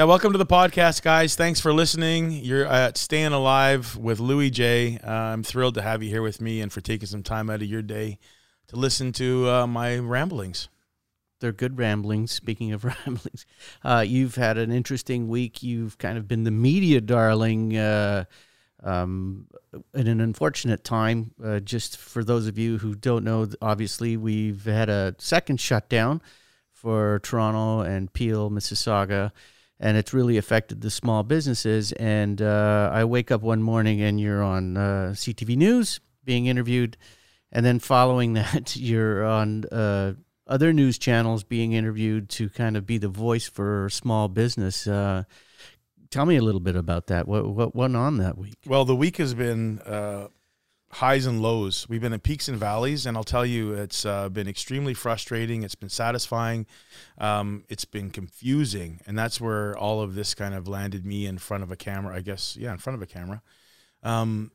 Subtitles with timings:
[0.00, 1.36] Yeah, welcome to the podcast, guys.
[1.36, 2.32] Thanks for listening.
[2.32, 4.96] You're at Staying Alive with Louis J.
[4.96, 7.60] Uh, I'm thrilled to have you here with me and for taking some time out
[7.60, 8.18] of your day
[8.68, 10.70] to listen to uh, my ramblings.
[11.40, 12.32] They're good ramblings.
[12.32, 13.44] Speaking of ramblings,
[13.84, 15.62] uh, you've had an interesting week.
[15.62, 18.24] You've kind of been the media darling uh,
[18.82, 19.48] um,
[19.92, 21.32] in an unfortunate time.
[21.44, 26.22] Uh, just for those of you who don't know, obviously, we've had a second shutdown
[26.72, 29.32] for Toronto and Peel, Mississauga
[29.80, 31.90] and it's really affected the small businesses.
[31.92, 36.98] And uh, I wake up one morning and you're on uh, CTV News being interviewed,
[37.50, 40.12] and then following that, you're on uh,
[40.46, 44.86] other news channels being interviewed to kind of be the voice for small business.
[44.86, 45.24] Uh,
[46.10, 47.26] tell me a little bit about that.
[47.26, 48.56] What what went on that week?
[48.66, 50.28] Well, the week has been uh,
[50.92, 51.88] highs and lows.
[51.88, 55.62] We've been in peaks and valleys, and I'll tell you, it's uh, been extremely frustrating.
[55.62, 56.66] It's been satisfying.
[57.18, 61.38] Um, it's been confusing, and that's where all of this kind of landed me in
[61.38, 62.16] front of a camera.
[62.16, 63.42] I guess, yeah, in front of a camera.
[64.02, 64.50] Um,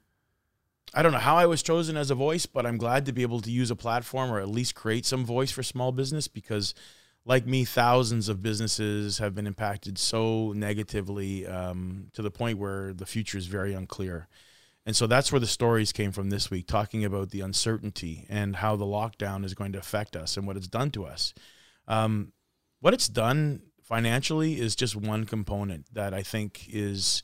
[0.94, 3.22] I don't know how I was chosen as a voice, but I'm glad to be
[3.22, 6.74] able to use a platform or at least create some voice for small business because,
[7.26, 12.94] like me, thousands of businesses have been impacted so negatively um, to the point where
[12.94, 14.28] the future is very unclear.
[14.86, 18.58] And so that's where the stories came from this week, talking about the uncertainty and
[18.58, 21.34] how the lockdown is going to affect us and what it's done to us.
[21.88, 22.34] Um,
[22.82, 27.24] what it's done financially is just one component that I think is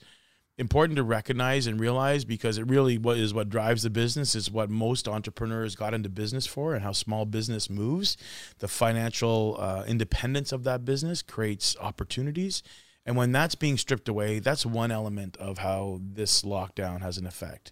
[0.57, 4.51] important to recognize and realize because it really what is what drives the business is
[4.51, 8.15] what most entrepreneurs got into business for and how small business moves
[8.59, 12.61] the financial uh, independence of that business creates opportunities
[13.05, 17.25] and when that's being stripped away, that's one element of how this lockdown has an
[17.25, 17.71] effect.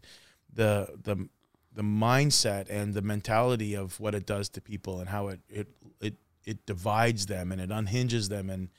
[0.54, 1.30] The the
[1.74, 5.68] the mindset and the mentality of what it does to people and how it it
[6.02, 8.70] it it divides them and it unhinges them and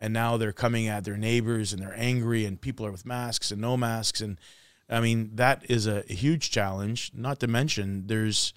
[0.00, 3.50] and now they're coming at their neighbors and they're angry and people are with masks
[3.50, 4.38] and no masks and
[4.88, 7.10] I mean that is a, huge challenge.
[7.14, 8.54] Not to mention there's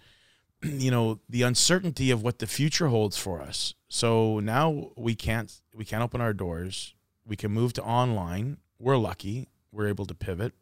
[0.64, 3.73] you know the uncertainty of what the future holds for us.
[3.89, 6.93] So now we can't we can't open our doors
[7.26, 8.58] we can move to online.
[8.80, 9.49] We're lucky.
[9.71, 10.54] We're able to pivot.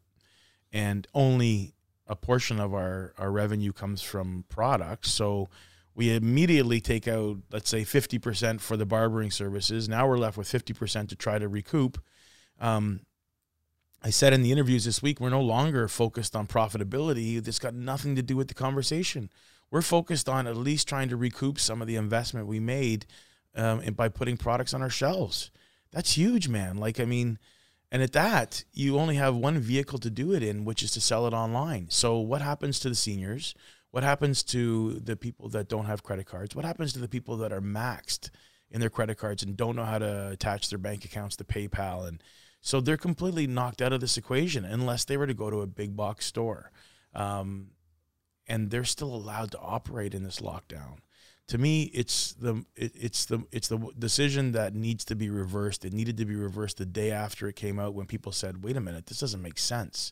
[0.72, 1.74] And only
[2.08, 5.12] a portion of our, our revenue comes from products.
[5.12, 5.50] So
[5.96, 9.90] we immediately take out, let's say, 50% for the barbering services.
[9.90, 12.02] Now we're left with 50% to try to recoup.
[12.60, 13.02] Um,
[14.02, 17.44] I said in the interviews this week, we're no longer focused on profitability.
[17.44, 19.30] This got nothing to do with the conversation.
[19.72, 23.06] We're focused on at least trying to recoup some of the investment we made
[23.56, 25.52] um, by putting products on our shelves.
[25.92, 26.78] That's huge, man.
[26.78, 27.40] Like, I mean,
[27.92, 31.02] and at that, you only have one vehicle to do it in, which is to
[31.02, 31.88] sell it online.
[31.90, 33.56] So, what happens to the seniors?
[33.92, 36.56] What happens to the people that don't have credit cards?
[36.56, 38.30] What happens to the people that are maxed
[38.70, 42.08] in their credit cards and don't know how to attach their bank accounts to PayPal?
[42.08, 42.22] And
[42.62, 45.68] so they're completely knocked out of this equation unless they were to go to a
[45.68, 46.72] big box store.
[47.16, 47.72] Um,
[48.46, 51.00] and they're still allowed to operate in this lockdown
[51.50, 55.84] to me it's the it, it's the it's the decision that needs to be reversed.
[55.84, 58.78] It needed to be reversed the day after it came out when people said wait
[58.78, 60.12] a minute this doesn't make sense.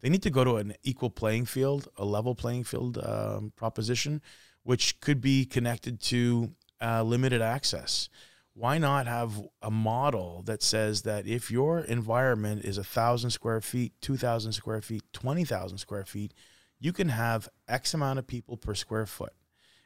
[0.00, 4.22] They need to go to an equal playing field a level playing field um, proposition
[4.62, 8.08] which could be connected to uh, limited access.
[8.54, 13.60] Why not have a model that says that if your environment is a thousand square
[13.60, 16.32] feet 2000 square feet 20000 square feet
[16.80, 19.34] you can have x amount of people per square foot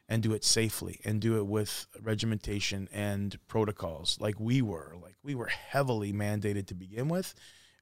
[0.08, 4.94] and do it safely and do it with regimentation and protocols like we were.
[5.00, 7.34] Like we were heavily mandated to begin with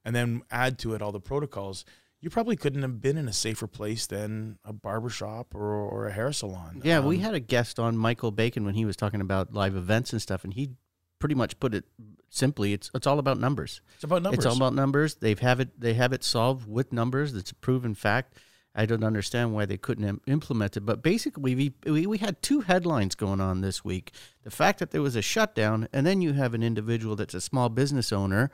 [0.05, 1.85] and then add to it all the protocols.
[2.19, 6.11] You probably couldn't have been in a safer place than a barbershop or, or a
[6.11, 6.81] hair salon.
[6.83, 9.75] Yeah um, we had a guest on michael bacon when he was talking about live
[9.75, 10.71] events and stuff and he
[11.19, 11.85] pretty much put it
[12.29, 13.81] simply it's it's all about numbers.
[13.95, 15.15] It's about numbers it's all about numbers.
[15.15, 17.33] They've have it they have it solved with numbers.
[17.33, 18.37] That's a proven fact
[18.73, 20.81] I don't understand why they couldn't Im- implement it.
[20.81, 25.01] But basically, we, we, had two headlines going on this week the fact that there
[25.01, 28.49] was a shutdown, and then you have an individual that's a small business owner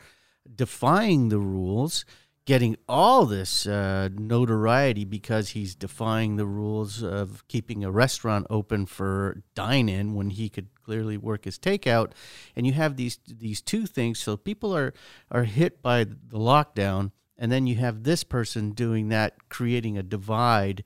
[0.53, 2.06] defying the rules,
[2.45, 8.86] getting all this uh, notoriety because he's defying the rules of keeping a restaurant open
[8.86, 12.13] for dine in when he could clearly work his takeout.
[12.56, 14.19] And you have these, these two things.
[14.19, 14.94] So people are,
[15.30, 20.04] are hit by the lockdown and then you have this person doing that, creating a
[20.04, 20.84] divide.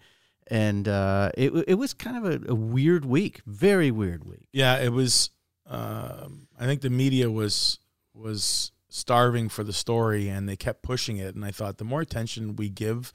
[0.47, 4.49] And uh, it it was kind of a, a, weird week, very weird week.
[4.51, 5.29] Yeah, it was.
[5.65, 6.27] Uh,
[6.59, 7.79] I think the media was
[8.13, 11.35] was starving for the story, and they kept pushing it.
[11.35, 13.13] And I thought the more attention we give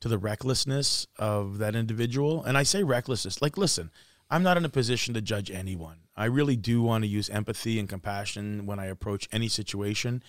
[0.00, 3.90] to the recklessness of that individual, and I say recklessness, like listen,
[4.30, 5.98] I'm not in a position to judge anyone.
[6.16, 10.22] I really do want to use empathy and compassion when I approach any situation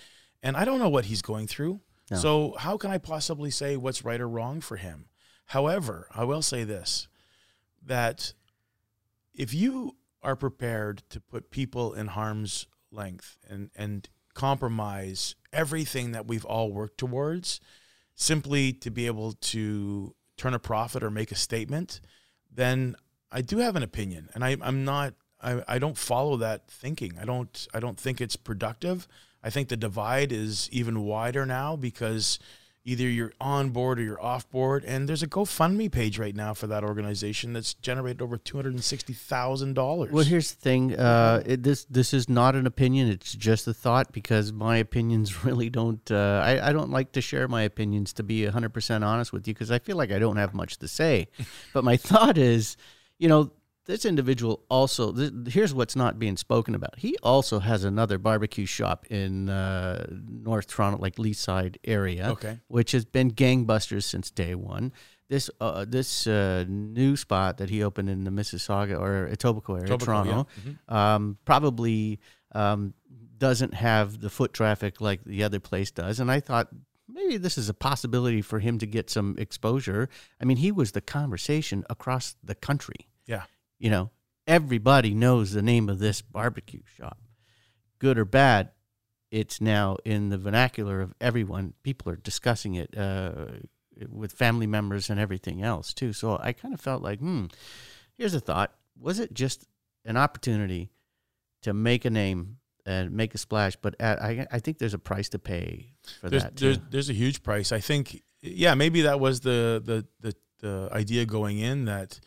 [0.44, 1.82] and I don't know what he's going through.
[2.18, 5.06] So how can I possibly say what's right or wrong for him?
[5.48, 7.08] However, I will say this
[7.84, 8.34] that
[9.34, 16.28] if you are prepared to put people in harm's length and, and compromise everything that
[16.28, 17.60] we've all worked towards
[18.16, 22.02] simply to be able to turn a profit or make a statement,
[22.52, 22.96] then
[23.32, 24.30] I do have an opinion.
[24.34, 27.14] And I, I'm not I, I don't follow that thinking.
[27.20, 29.08] I don't I don't think it's productive.
[29.44, 32.40] I think the divide is even wider now because
[32.84, 34.84] either you're on board or you're off board.
[34.86, 38.74] And there's a GoFundMe page right now for that organization that's generated over two hundred
[38.74, 40.12] and sixty thousand dollars.
[40.12, 40.96] Well, here's the thing.
[40.96, 43.10] Uh, it, this this is not an opinion.
[43.10, 46.10] It's just a thought because my opinions really don't.
[46.12, 49.48] Uh, I I don't like to share my opinions to be hundred percent honest with
[49.48, 51.28] you because I feel like I don't have much to say.
[51.74, 52.78] but my thought is,
[53.20, 53.52] you know,
[53.92, 56.94] this individual also th- here's what's not being spoken about.
[56.98, 60.06] He also has another barbecue shop in uh,
[60.50, 62.60] north toronto like leaside area Okay.
[62.70, 64.94] which has been gangbusters since day one.
[65.28, 69.92] This uh, this uh, new spot that he opened in the mississauga or etobicoke area
[69.98, 70.48] Etobicoke, toronto
[70.88, 72.20] um, probably
[72.54, 72.94] um,
[73.38, 76.20] doesn't have the foot traffic like the other place does.
[76.22, 76.68] And i thought
[77.14, 80.08] maybe this is a possibility for him to get some exposure.
[80.42, 82.96] I mean he was the conversation across the country.
[83.00, 83.06] Yeah.
[83.82, 84.12] You know,
[84.46, 87.18] everybody knows the name of this barbecue shop.
[87.98, 88.70] Good or bad,
[89.32, 91.74] it's now in the vernacular of everyone.
[91.82, 93.48] People are discussing it uh,
[94.08, 96.14] with family members and everything else too.
[96.14, 97.46] So I kind of felt like, hmm,
[98.18, 99.66] here's a thought: was it just
[100.06, 100.92] an opportunity
[101.64, 103.76] to make a name and make a splash?
[103.78, 106.56] But at, I, I think there's a price to pay for there's, that.
[106.56, 107.72] there's there's a huge price.
[107.72, 112.20] I think yeah, maybe that was the the the, the idea going in that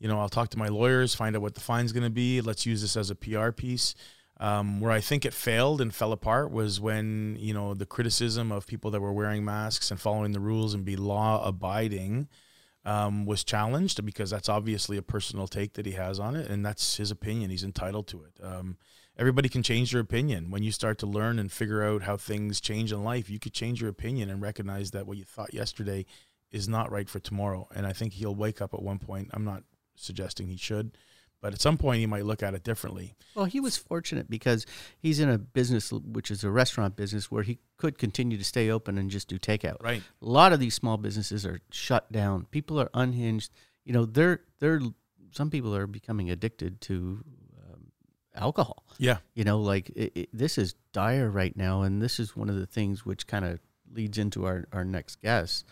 [0.00, 2.40] you know I'll talk to my lawyers, find out what the fine's going to be.
[2.40, 3.94] Let's use this as a PR piece.
[4.38, 8.50] Um, where I think it failed and fell apart was when you know the criticism
[8.50, 12.26] of people that were wearing masks and following the rules and be law abiding
[12.84, 16.64] um, was challenged because that's obviously a personal take that he has on it and
[16.64, 17.50] that's his opinion.
[17.50, 18.42] He's entitled to it.
[18.42, 18.78] Um,
[19.18, 20.50] everybody can change their opinion.
[20.50, 23.52] When you start to learn and figure out how things change in life, you could
[23.52, 26.06] change your opinion and recognize that what you thought yesterday
[26.50, 27.68] is not right for tomorrow.
[27.74, 29.28] And I think he'll wake up at one point.
[29.32, 29.64] I'm not
[30.00, 30.96] suggesting he should,
[31.40, 33.14] but at some point he might look at it differently.
[33.34, 34.66] Well, he was fortunate because
[34.98, 38.70] he's in a business which is a restaurant business where he could continue to stay
[38.70, 39.82] open and just do takeout.
[39.82, 40.02] Right.
[40.22, 42.46] A lot of these small businesses are shut down.
[42.50, 43.52] People are unhinged.
[43.84, 44.80] You know, they're they're
[45.32, 47.24] some people are becoming addicted to
[47.58, 47.92] um,
[48.34, 48.84] alcohol.
[48.98, 49.18] Yeah.
[49.34, 52.56] You know, like it, it, this is dire right now, and this is one of
[52.56, 53.60] the things which kind of
[53.92, 55.64] leads into our our next guest.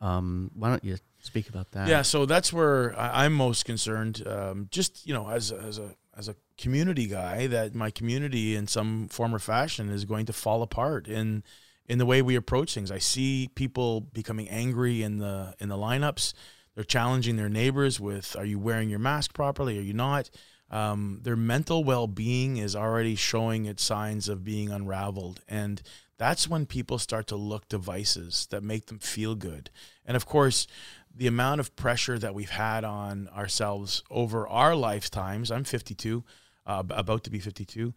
[0.00, 1.88] Um, why don't you speak about that?
[1.88, 4.26] Yeah, so that's where I- I'm most concerned.
[4.26, 8.54] Um, just you know, as a, as a as a community guy, that my community
[8.54, 11.42] in some form or fashion is going to fall apart in
[11.86, 12.90] in the way we approach things.
[12.90, 16.34] I see people becoming angry in the in the lineups.
[16.74, 19.78] They're challenging their neighbors with, "Are you wearing your mask properly?
[19.78, 20.28] Are you not?"
[20.70, 25.82] Um, their mental well being is already showing its signs of being unraveled, and
[26.16, 29.70] that's when people start to look to vices that make them feel good.
[30.06, 30.66] And of course,
[31.14, 35.50] the amount of pressure that we've had on ourselves over our lifetimes.
[35.50, 36.24] I'm 52,
[36.66, 37.92] uh, about to be 52.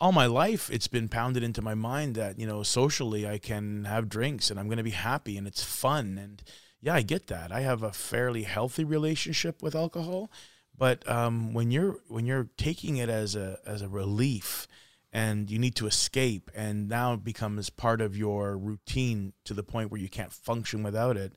[0.00, 3.84] All my life, it's been pounded into my mind that you know socially I can
[3.84, 6.18] have drinks and I'm going to be happy and it's fun.
[6.18, 6.42] And
[6.80, 7.50] yeah, I get that.
[7.50, 10.30] I have a fairly healthy relationship with alcohol,
[10.76, 14.66] but um, when you're when you're taking it as a as a relief
[15.12, 19.62] and you need to escape and now it becomes part of your routine to the
[19.62, 21.32] point where you can't function without it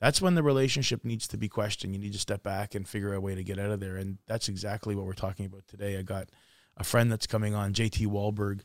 [0.00, 1.94] that's when the relationship needs to be questioned.
[1.94, 3.96] You need to step back and figure a way to get out of there.
[3.96, 5.98] And that's exactly what we're talking about today.
[5.98, 6.28] I got
[6.76, 8.60] a friend that's coming on, JT Wahlberg,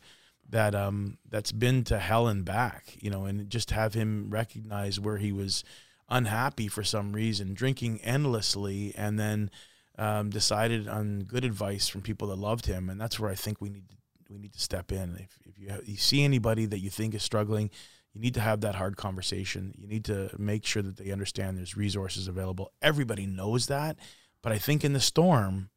[0.50, 5.00] that um that's been to hell and back, you know, and just have him recognize
[5.00, 5.64] where he was
[6.10, 9.50] unhappy for some reason, drinking endlessly, and then
[9.98, 13.62] um, decided on good advice from people that loved him, and that's where I think
[13.62, 13.96] we need to,
[14.30, 15.16] we need to step in.
[15.16, 17.70] If, if you you see anybody that you think is struggling,
[18.16, 19.76] you need to have that hard conversation.
[19.78, 22.72] You need to make sure that they understand there's resources available.
[22.82, 23.98] Everybody knows that,
[24.42, 25.70] but I think in the storm,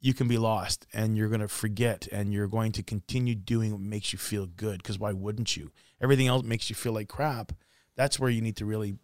[0.00, 3.72] you can be lost and you're going to forget and you're going to continue doing
[3.72, 5.72] what makes you feel good because why wouldn't you?
[6.00, 7.52] Everything else makes you feel like crap.
[7.96, 8.94] That's where you need to really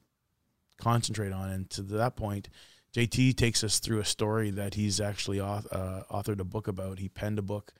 [0.78, 1.50] concentrate on.
[1.50, 2.48] And to that point,
[2.94, 7.00] JT takes us through a story that he's actually auth- uh, authored a book about.
[7.00, 7.74] He penned a book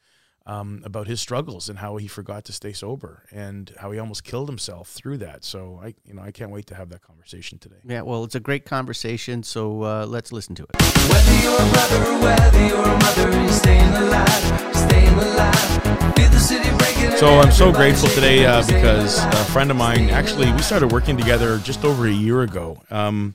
[0.46, 4.24] um, about his struggles and how he forgot to stay sober and how he almost
[4.24, 5.44] killed himself through that.
[5.44, 7.76] So I, you know, I can't wait to have that conversation today.
[7.84, 10.70] Yeah, well, it's a great conversation, so uh, let's listen to it.
[11.10, 16.14] Whether you're a brother or whether you're a mother, you're staying alive, staying alive.
[16.14, 17.16] Feel the city breaking.
[17.16, 21.16] So I'm so grateful today uh, because a friend of mine, actually, we started working
[21.16, 22.82] together just over a year ago.
[22.90, 23.34] Um,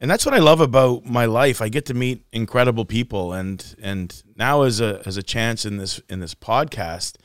[0.00, 1.62] and that's what I love about my life.
[1.62, 5.78] I get to meet incredible people, and and now as a as a chance in
[5.78, 7.16] this in this podcast,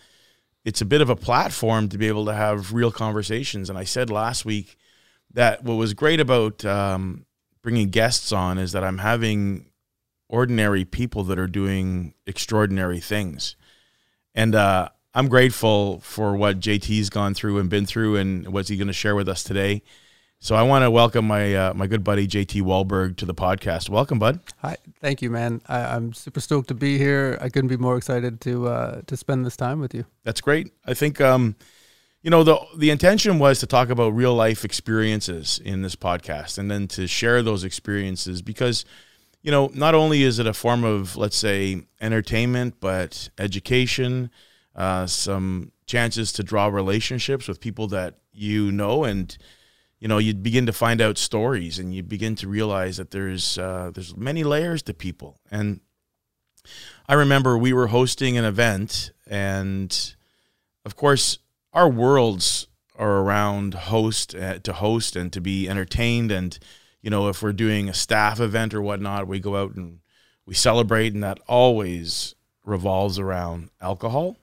[0.64, 3.70] it's a bit of a platform to be able to have real conversations.
[3.70, 4.78] And I said last week
[5.34, 7.26] that what was great about um,
[7.62, 9.70] bringing guests on is that I'm having
[10.30, 13.58] ordinary people that are doing extraordinary things,
[14.34, 18.78] and uh, I'm grateful for what JT's gone through and been through, and what's he
[18.78, 19.84] going to share with us today.
[20.44, 23.90] So I want to welcome my uh, my good buddy JT Wahlberg to the podcast.
[23.90, 24.40] Welcome, bud.
[24.64, 25.62] Hi, thank you, man.
[25.68, 27.38] I, I'm super stoked to be here.
[27.40, 30.04] I couldn't be more excited to uh, to spend this time with you.
[30.24, 30.74] That's great.
[30.84, 31.56] I think um,
[32.24, 36.58] you know the the intention was to talk about real life experiences in this podcast,
[36.58, 38.84] and then to share those experiences because
[39.44, 44.32] you know not only is it a form of let's say entertainment, but education,
[44.76, 49.38] uh, some chances to draw relationships with people that you know and
[50.02, 53.58] you know you begin to find out stories and you begin to realize that there's
[53.58, 55.38] uh, there's many layers to people.
[55.50, 55.80] And
[57.08, 60.16] i remember we were hosting an event and
[60.86, 61.40] of course
[61.74, 62.68] our worlds
[62.98, 66.32] are around host uh, to host and to be entertained.
[66.32, 66.58] And
[67.02, 70.00] you know if we're doing a staff event or whatnot we go out and
[70.48, 74.38] we celebrate and that always revolves around alcohol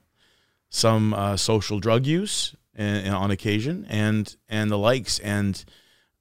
[0.69, 5.19] some uh, social drug use and, and on occasion and and the likes.
[5.19, 5.63] And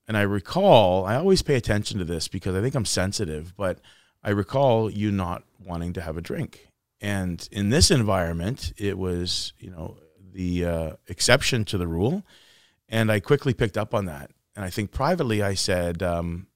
[0.06, 3.80] and I recall I always pay attention to this because I think I'm sensitive but
[4.22, 6.68] I recall you not wanting to have a drink.
[7.00, 9.96] And in this environment it was you know
[10.32, 12.24] the uh, exception to the rule.
[12.88, 14.30] And I quickly picked up on that.
[14.56, 16.48] And I think privately I said um,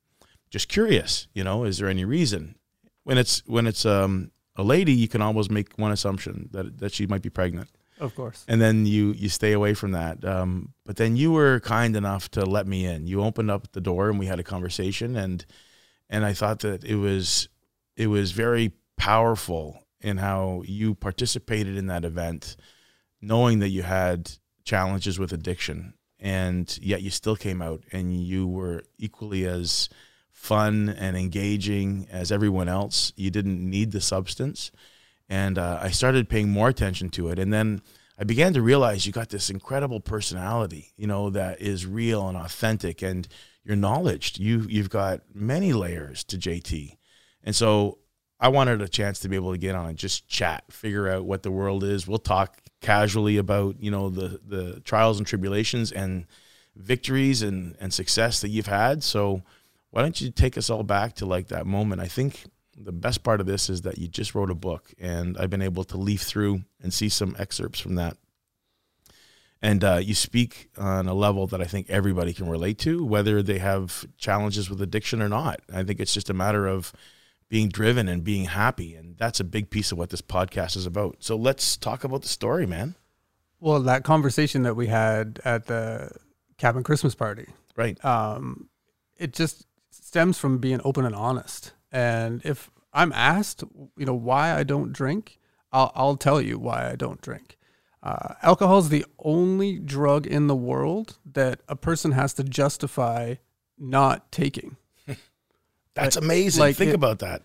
[0.51, 2.57] just curious you know is there any reason?
[3.05, 6.93] When it's when it's um, a lady you can almost make one assumption that that
[6.93, 7.71] she might be pregnant
[8.03, 8.45] Of course.
[8.49, 10.25] and then you you stay away from that.
[10.25, 13.07] Um, but then you were kind enough to let me in.
[13.07, 15.47] You opened up the door and we had a conversation, and
[16.11, 17.49] and I thought that it was
[17.97, 22.57] it was very powerful in how you participated in that event,
[23.21, 24.33] knowing that you had
[24.65, 29.89] challenges with addiction, and yet you still came out and you were equally as
[30.33, 33.13] fun and engaging as everyone else.
[33.15, 34.73] You didn't need the substance
[35.33, 37.39] and uh, I started paying more attention to it.
[37.39, 37.81] And then
[38.19, 42.37] I began to realize you got this incredible personality, you know, that is real and
[42.37, 43.27] authentic, and
[43.65, 44.39] your knowledge.
[44.39, 46.99] You you've got many layers to JT,
[47.43, 47.99] and so
[48.41, 51.25] I wanted a chance to be able to get on and just chat, figure out
[51.25, 52.07] what the world is.
[52.07, 56.27] We'll talk casually about you know the the trials and tribulations and
[56.77, 59.03] victories and and success that you've had.
[59.03, 59.41] So
[59.93, 62.03] why don't you take us all back to like that moment?
[62.03, 62.45] I think
[62.85, 65.63] the best part of this is that you just wrote a book, and I've been
[65.63, 68.17] able to leaf through and see some excerpts from that.
[69.65, 73.43] And uh, you speak on a level that I think everybody can relate to, whether
[73.43, 75.61] they have challenges with addiction or not.
[75.73, 76.93] I think it's just a matter of
[77.49, 80.87] being driven and being happy, and that's a big piece of what this podcast is
[80.87, 81.17] about.
[81.21, 82.97] So let's talk about the story, man.
[83.61, 86.11] Well, that conversation that we had at the
[86.59, 87.47] cabin Christmas party,
[87.77, 88.03] Right?
[88.05, 88.69] um,
[89.17, 91.73] it just stems from being open and honest.
[91.93, 93.63] And if I'm asked,
[93.97, 95.39] you know, why I don't drink,
[95.73, 97.59] I'll, I'll tell you why I don't drink.
[98.03, 103.35] Uh, alcohol is the only drug in the world that a person has to justify
[103.79, 104.77] not taking.
[105.95, 106.61] That's Like- amazing.
[106.61, 107.43] like think it- about that.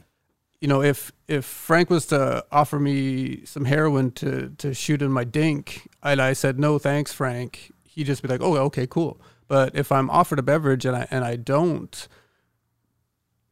[0.60, 5.12] you know, if if Frank was to offer me some heroin to to shoot in
[5.12, 9.22] my dink, and I said no, thanks, Frank, he'd just be like, oh, okay, cool.
[9.48, 12.08] But if I'm offered a beverage and I and I don't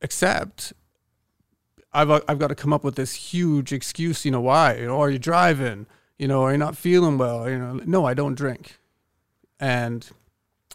[0.02, 0.74] accept,
[1.96, 4.25] I've uh, I've got to come up with this huge excuse.
[4.25, 4.75] You know why?
[4.75, 5.88] You know, are you driving?
[6.20, 7.50] You know, are you not feeling well?
[7.50, 8.78] You know, no, I don't drink.
[9.60, 10.08] And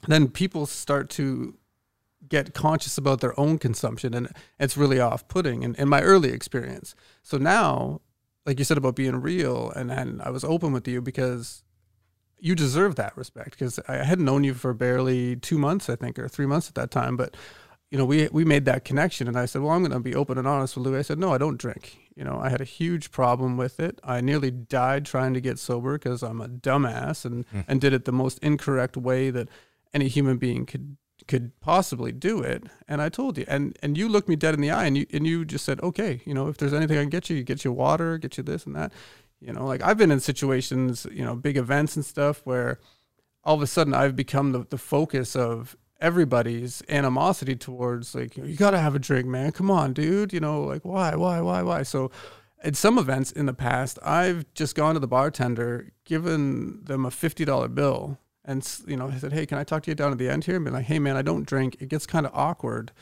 [0.09, 1.55] then people start to
[2.29, 6.95] get conscious about their own consumption and it's really off-putting in, in my early experience
[7.23, 8.00] so now
[8.47, 11.65] like you said about being real and, and i was open with you because
[12.39, 16.19] you deserve that respect because i hadn't known you for barely two months i think
[16.19, 17.37] or three months at that time but
[17.91, 19.29] you know we we made that connection.
[19.29, 21.19] And i said well i'm going to be open and honest with louis i said
[21.19, 21.99] no i don't drink.
[22.15, 24.01] You know i had a huge problem with it.
[24.05, 27.61] I nearly died trying to get sober because i'm a dumbass and hmm.
[27.69, 29.49] and did it the most incorrect way that
[29.93, 30.97] any human being could
[31.29, 32.65] could possibly do it.
[32.89, 35.07] And i told you and and you looked me dead in the eye and you
[35.13, 37.65] and you just said okay you know if there's anything i can get you get
[37.65, 38.93] you water get you this and that.
[39.41, 42.79] You know, like I've been in situations, you know, big events and stuff where
[43.43, 48.57] all of a sudden I've become the, the focus of everybody's animosity towards like you
[48.57, 49.52] got to have a drink, man.
[49.52, 50.33] Come on, dude.
[50.33, 51.83] You know, like why, why, why, why?
[51.83, 52.11] So
[52.62, 57.11] at some events in the past, I've just gone to the bartender, given them a
[57.11, 60.12] fifty dollar bill, and you know, I said, "Hey, can I talk to you down
[60.12, 61.76] at the end here?" And be like, "Hey, man, I don't drink.
[61.80, 62.92] It gets kind of awkward.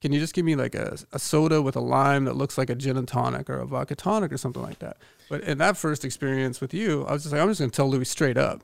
[0.00, 2.70] Can you just give me like a, a soda with a lime that looks like
[2.70, 4.96] a gin and tonic or a vodka tonic or something like that?"
[5.28, 7.76] But in that first experience with you, I was just like, "I'm just going to
[7.76, 8.62] tell Louis straight up."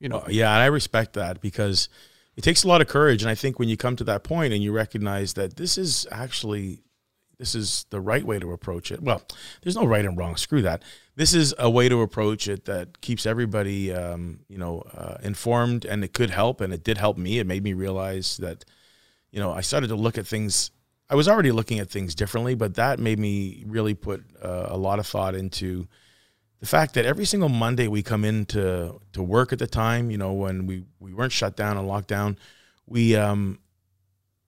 [0.00, 1.88] You know, Uh, yeah, and I respect that because
[2.36, 3.22] it takes a lot of courage.
[3.22, 6.06] And I think when you come to that point and you recognize that this is
[6.10, 6.84] actually
[7.38, 9.02] this is the right way to approach it.
[9.02, 9.22] Well,
[9.62, 10.36] there's no right and wrong.
[10.36, 10.82] Screw that.
[11.16, 15.84] This is a way to approach it that keeps everybody, um, you know, uh, informed,
[15.84, 17.38] and it could help, and it did help me.
[17.38, 18.64] It made me realize that,
[19.30, 20.70] you know, I started to look at things.
[21.10, 24.76] I was already looking at things differently, but that made me really put uh, a
[24.76, 25.86] lot of thought into
[26.64, 30.16] the fact that every single Monday we come into to work at the time, you
[30.16, 32.38] know, when we, we weren't shut down and locked down,
[32.86, 33.58] we um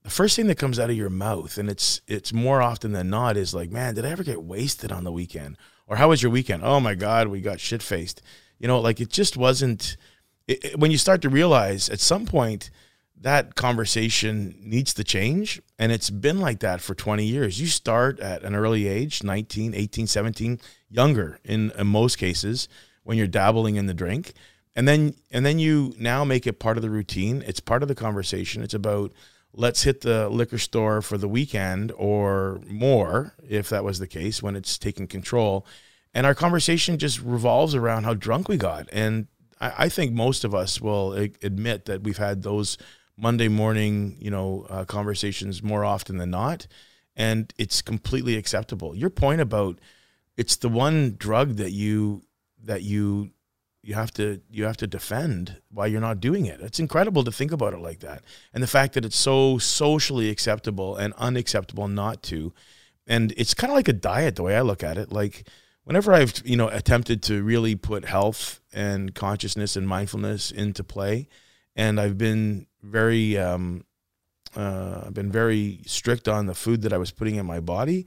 [0.02, 3.10] the first thing that comes out of your mouth, and it's it's more often than
[3.10, 5.58] not, is like, man, did I ever get wasted on the weekend?
[5.86, 6.62] Or how was your weekend?
[6.64, 8.22] Oh my God, we got shit faced.
[8.58, 9.98] You know, like it just wasn't.
[10.48, 12.70] It, it- when you start to realize at some point
[13.20, 17.60] that conversation needs to change, and it's been like that for 20 years.
[17.60, 22.68] You start at an early age, 19, 18, 17, younger in, in most cases
[23.04, 24.32] when you're dabbling in the drink.
[24.74, 27.42] And then and then you now make it part of the routine.
[27.46, 28.62] It's part of the conversation.
[28.62, 29.12] It's about
[29.54, 34.42] let's hit the liquor store for the weekend or more, if that was the case,
[34.42, 35.66] when it's taking control.
[36.12, 38.88] And our conversation just revolves around how drunk we got.
[38.92, 39.28] And
[39.60, 42.76] I, I think most of us will admit that we've had those
[43.16, 46.66] Monday morning, you know, uh, conversations more often than not.
[47.16, 48.94] And it's completely acceptable.
[48.94, 49.78] Your point about
[50.36, 52.22] it's the one drug that you
[52.62, 53.30] that you
[53.82, 56.60] you have to you have to defend why you're not doing it.
[56.60, 58.24] It's incredible to think about it like that.
[58.52, 62.52] And the fact that it's so socially acceptable and unacceptable not to.
[63.06, 65.12] And it's kind of like a diet the way I look at it.
[65.12, 65.48] Like
[65.84, 71.28] whenever I've, you know, attempted to really put health and consciousness and mindfulness into play
[71.76, 73.84] and I've been very um
[74.56, 78.06] uh, I've been very strict on the food that I was putting in my body.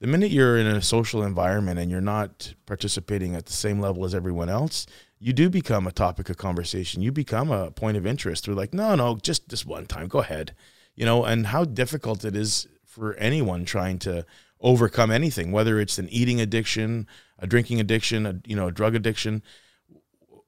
[0.00, 4.04] The minute you're in a social environment and you're not participating at the same level
[4.04, 4.86] as everyone else,
[5.18, 7.02] you do become a topic of conversation.
[7.02, 8.46] You become a point of interest.
[8.46, 10.54] We're like, no, no, just this one time, go ahead.
[10.94, 14.24] You know, and how difficult it is for anyone trying to
[14.60, 17.06] overcome anything, whether it's an eating addiction,
[17.38, 19.42] a drinking addiction, a you know, a drug addiction.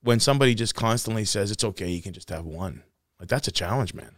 [0.02, 2.84] When somebody just constantly says it's okay, you can just have one.
[3.18, 4.12] Like that's a challenge, man.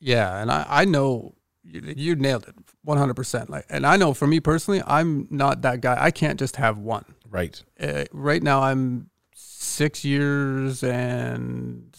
[0.00, 2.54] Yeah, and I, I know you, you nailed it
[2.86, 3.48] 100%.
[3.48, 5.96] Like and I know for me personally, I'm not that guy.
[5.98, 7.04] I can't just have one.
[7.30, 7.62] Right.
[7.80, 11.96] Uh, right now I'm 6 years and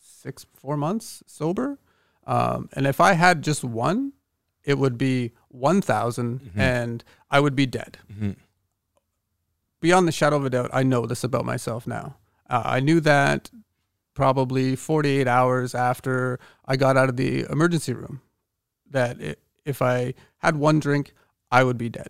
[0.00, 1.78] 6 4 months sober.
[2.26, 4.12] Um, and if I had just one,
[4.64, 7.98] it would be 1000 and I would be dead.
[8.12, 8.36] Mhm.
[9.80, 12.16] Beyond the shadow of a doubt, I know this about myself now.
[12.50, 13.50] Uh, I knew that
[14.14, 18.20] probably 48 hours after I got out of the emergency room
[18.90, 21.12] that it, if I had one drink,
[21.50, 22.08] I would be dead.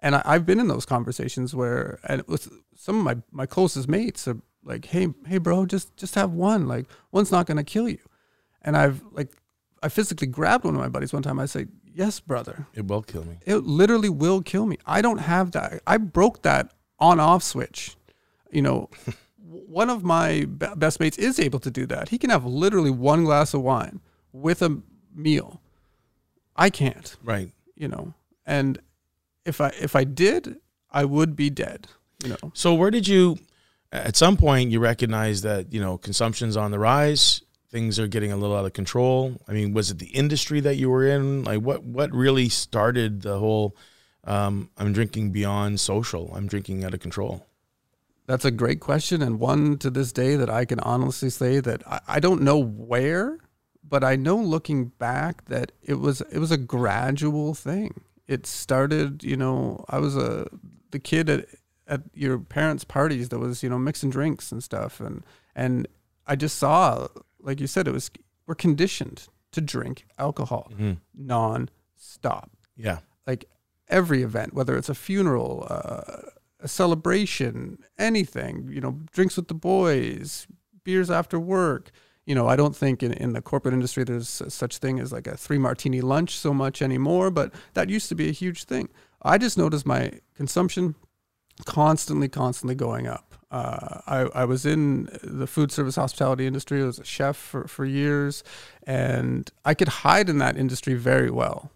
[0.00, 3.88] And I, I've been in those conversations where, and with some of my, my closest
[3.88, 6.68] mates are like, Hey, hey bro, just, just have one.
[6.68, 7.98] Like one's not going to kill you.
[8.62, 9.32] And I've like,
[9.82, 11.38] I physically grabbed one of my buddies one time.
[11.38, 13.38] I said, yes, brother, It will kill me.
[13.46, 14.76] it literally will kill me.
[14.86, 15.80] I don't have that.
[15.86, 17.96] I broke that on off switch.
[18.50, 18.90] You know,
[19.36, 22.08] one of my best mates is able to do that.
[22.08, 24.00] He can have literally one glass of wine
[24.32, 24.80] with a
[25.14, 25.60] meal.
[26.58, 27.50] I can't, Right.
[27.76, 28.12] you know.
[28.44, 28.78] And
[29.46, 30.56] if I if I did,
[30.90, 31.86] I would be dead,
[32.22, 32.50] you know.
[32.52, 33.38] So where did you
[33.92, 38.32] at some point you recognize that, you know, consumption's on the rise, things are getting
[38.32, 39.40] a little out of control?
[39.48, 41.44] I mean, was it the industry that you were in?
[41.44, 43.76] Like what what really started the whole
[44.24, 46.32] um, I'm drinking beyond social.
[46.34, 47.46] I'm drinking out of control.
[48.26, 51.86] That's a great question, and one to this day that I can honestly say that
[51.86, 53.38] I, I don't know where,
[53.88, 58.00] but I know looking back that it was it was a gradual thing.
[58.26, 60.46] It started, you know, I was a
[60.90, 61.46] the kid at
[61.86, 65.24] at your parents' parties that was, you know, mixing drinks and stuff, and
[65.54, 65.88] and
[66.26, 67.08] I just saw,
[67.40, 68.10] like you said, it was
[68.46, 70.70] we're conditioned to drink alcohol
[71.14, 72.98] non-stop Yeah.
[73.26, 73.44] like
[73.88, 79.54] every event, whether it's a funeral, uh, a celebration, anything, you know, drinks with the
[79.54, 80.46] boys,
[80.84, 81.90] beers after work.
[82.28, 85.26] You know, I don't think in, in the corporate industry there's such thing as like
[85.26, 88.90] a three martini lunch so much anymore, but that used to be a huge thing.
[89.22, 90.94] I just noticed my consumption
[91.64, 93.34] constantly, constantly going up.
[93.50, 96.82] Uh, I, I was in the food service hospitality industry.
[96.82, 98.44] I was a chef for, for years,
[98.82, 101.72] and I could hide in that industry very well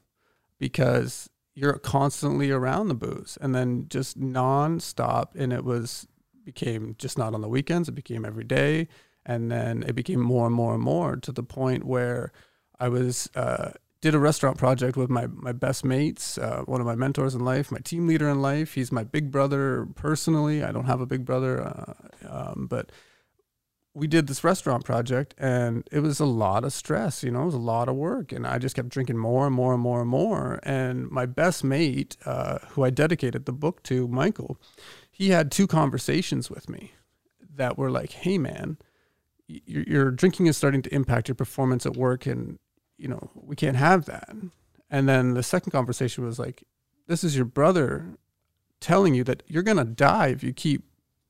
[0.58, 5.28] because you're constantly around the booze and then just nonstop.
[5.34, 6.06] And it was
[6.44, 8.88] became just not on the weekends, it became every day.
[9.24, 12.32] And then it became more and more and more to the point where
[12.80, 16.86] I was uh, did a restaurant project with my my best mates, uh, one of
[16.86, 18.74] my mentors in life, my team leader in life.
[18.74, 20.62] He's my big brother personally.
[20.62, 21.94] I don't have a big brother, uh,
[22.28, 22.90] um, but
[23.94, 27.22] we did this restaurant project, and it was a lot of stress.
[27.22, 29.54] You know, it was a lot of work, and I just kept drinking more and
[29.54, 30.58] more and more and more.
[30.64, 34.58] And my best mate, uh, who I dedicated the book to, Michael,
[35.12, 36.94] he had two conversations with me
[37.54, 38.78] that were like, "Hey, man."
[39.48, 42.58] Your, your drinking is starting to impact your performance at work and
[42.98, 44.30] you know, we can't have that.
[44.88, 46.62] And then the second conversation was like,
[47.08, 48.16] this is your brother
[48.80, 50.84] telling you that you're going to die if you keep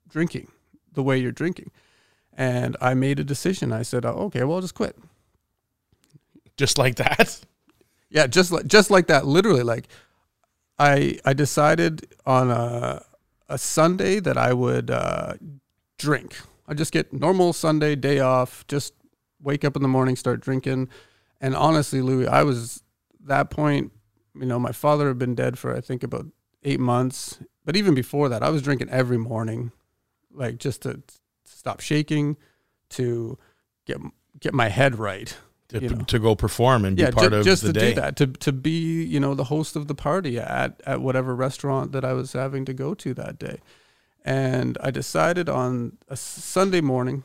[0.09, 0.49] drinking
[0.93, 1.71] the way you're drinking.
[2.35, 3.73] And I made a decision.
[3.73, 4.97] I said, oh, okay, well, I'll just quit.
[6.57, 7.41] Just like that.
[8.15, 9.27] Yeah, just like just like that.
[9.27, 9.89] Literally, like
[10.79, 13.03] I I decided on a
[13.49, 15.33] a Sunday that I would uh,
[15.97, 16.39] drink.
[16.73, 18.67] I just get normal Sunday day off.
[18.67, 18.95] Just
[19.43, 20.89] wake up in the morning, start drinking.
[21.39, 22.83] And honestly, Louis, I was
[23.27, 23.93] that point,
[24.35, 26.25] you know, my father had been dead for I think about
[26.63, 27.39] eight months.
[27.67, 29.71] But even before that, I was drinking every morning,
[30.33, 31.03] like just to
[31.45, 32.39] stop shaking,
[32.91, 33.37] to
[33.85, 33.99] get
[34.41, 35.37] get my head right.
[35.69, 36.05] To, know.
[36.05, 37.89] to go perform and be Yeah, part ju- of just the to day.
[37.95, 41.35] do that, to to be, you know, the host of the party at at whatever
[41.35, 43.59] restaurant that I was having to go to that day.
[44.25, 47.25] And I decided on a Sunday morning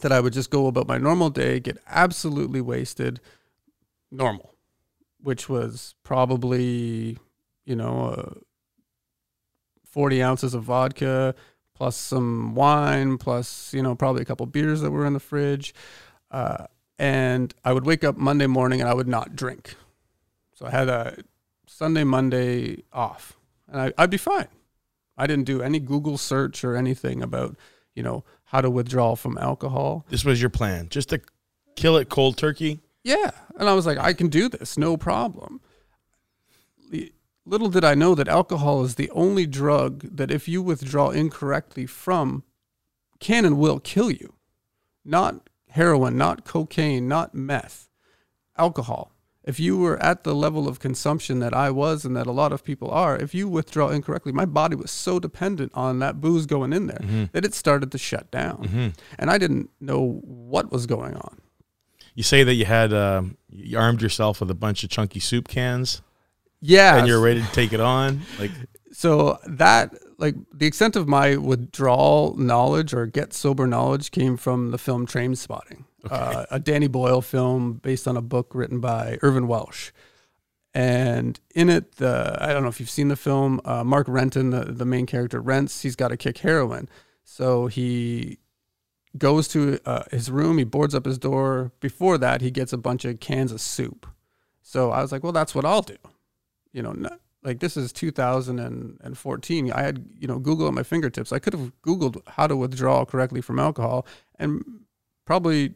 [0.00, 3.20] that I would just go about my normal day, get absolutely wasted,
[4.10, 4.54] normal,
[5.20, 7.18] which was probably,
[7.64, 8.34] you know, uh,
[9.86, 11.34] 40 ounces of vodka
[11.74, 15.74] plus some wine, plus, you know, probably a couple beers that were in the fridge.
[16.30, 16.66] Uh,
[16.98, 19.74] and I would wake up Monday morning and I would not drink.
[20.54, 21.16] So I had a
[21.66, 24.48] Sunday, Monday off, and I, I'd be fine.
[25.16, 27.56] I didn't do any Google search or anything about,
[27.94, 30.06] you know, how to withdraw from alcohol.
[30.08, 31.20] This was your plan, just to
[31.76, 32.80] kill it cold turkey.
[33.04, 33.30] Yeah.
[33.56, 35.60] And I was like, I can do this, no problem.
[37.44, 41.86] Little did I know that alcohol is the only drug that, if you withdraw incorrectly
[41.86, 42.44] from,
[43.18, 44.34] can and will kill you.
[45.04, 47.88] Not heroin, not cocaine, not meth,
[48.56, 49.11] alcohol.
[49.44, 52.52] If you were at the level of consumption that I was and that a lot
[52.52, 56.46] of people are, if you withdraw incorrectly, my body was so dependent on that booze
[56.46, 58.92] going in there that it started to shut down.
[59.18, 61.40] And I didn't know what was going on.
[62.14, 65.48] You say that you had um, you armed yourself with a bunch of chunky soup
[65.48, 66.02] cans,
[66.60, 66.96] Yeah.
[66.98, 68.20] and you're ready to take it on.
[68.38, 68.50] Like
[68.92, 74.70] so that like the extent of my withdrawal knowledge or get sober knowledge came from
[74.70, 79.46] the film Trainspotting, uh, a Danny Boyle film based on a book written by Irvine
[79.46, 79.92] Welsh.
[80.74, 83.60] And in it, the I don't know if you've seen the film.
[83.64, 85.82] Uh, Mark Renton, the, the main character, rents.
[85.82, 86.88] He's got to kick heroin,
[87.24, 88.38] so he
[89.18, 90.56] goes to uh, his room.
[90.56, 91.72] He boards up his door.
[91.80, 94.06] Before that, he gets a bunch of cans of soup.
[94.62, 95.98] So I was like, well, that's what I'll do.
[96.72, 97.10] You know, no,
[97.42, 99.72] like this is 2014.
[99.72, 101.32] I had you know Google at my fingertips.
[101.32, 104.06] I could have Googled how to withdraw correctly from alcohol
[104.38, 104.64] and
[105.24, 105.74] probably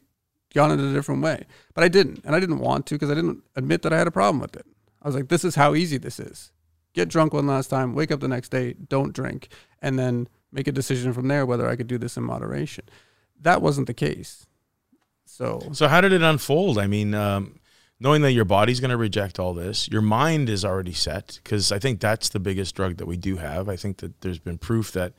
[0.57, 3.13] gone in a different way, but I didn't, and I didn't want to because I
[3.13, 4.65] didn't admit that I had a problem with it.
[5.01, 6.51] I was like, this is how easy this is.
[6.93, 9.49] Get drunk one last time, wake up the next day, don't drink,
[9.83, 12.85] and then make a decision from there whether I could do this in moderation.
[13.39, 14.47] That wasn't the case.
[15.25, 16.79] So So how did it unfold?
[16.79, 17.59] I mean, um,
[17.99, 21.71] knowing that your body's going to reject all this, your mind is already set because
[21.71, 23.69] I think that's the biggest drug that we do have.
[23.69, 25.13] I think that there's been proof that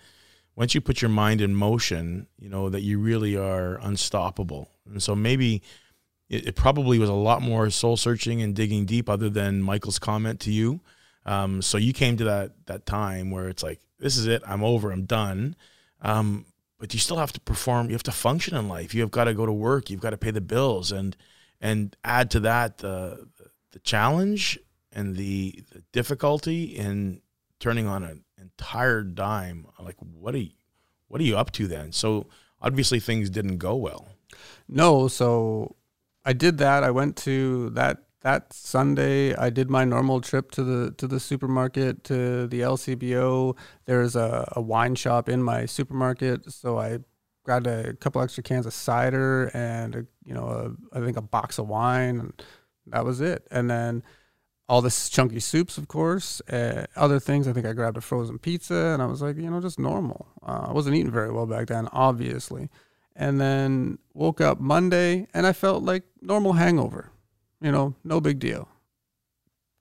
[0.59, 4.68] once you put your mind in motion, you know that you really are unstoppable.
[4.90, 5.62] And so maybe
[6.29, 10.01] it, it probably was a lot more soul searching and digging deep, other than Michael's
[10.01, 10.81] comment to you.
[11.25, 14.42] Um, so you came to that that time where it's like, this is it.
[14.44, 14.90] I'm over.
[14.90, 15.55] I'm done.
[16.03, 16.44] Um,
[16.81, 17.87] but you still have to perform.
[17.87, 18.94] You have to function in life.
[18.94, 19.90] You have got to go to work.
[19.90, 21.16] You've got to pay the bills, and
[21.61, 23.29] and add to that the
[23.71, 24.59] the challenge
[24.90, 27.21] and the, the difficulty in
[27.61, 29.66] turning on an entire dime.
[29.81, 30.51] Like, what are you,
[31.09, 31.92] what are you up to then?
[31.92, 32.27] So
[32.61, 34.09] obviously things didn't go well.
[34.68, 35.77] No, so
[36.24, 36.85] I did that.
[36.85, 39.35] I went to that that Sunday.
[39.35, 43.57] I did my normal trip to the to the supermarket to the LCBO.
[43.87, 46.98] There's a, a wine shop in my supermarket, so I
[47.44, 51.22] grabbed a couple extra cans of cider and a, you know a, I think a
[51.22, 52.42] box of wine, and
[52.88, 53.46] that was it.
[53.51, 54.03] And then
[54.68, 57.48] all this chunky soups, of course, uh, other things.
[57.48, 60.26] I think I grabbed a frozen pizza, and I was like, you know, just normal.
[60.46, 62.68] Uh, I wasn't eating very well back then, obviously.
[63.16, 67.11] And then woke up Monday, and I felt like normal hangover.
[67.61, 68.68] You know, no big deal.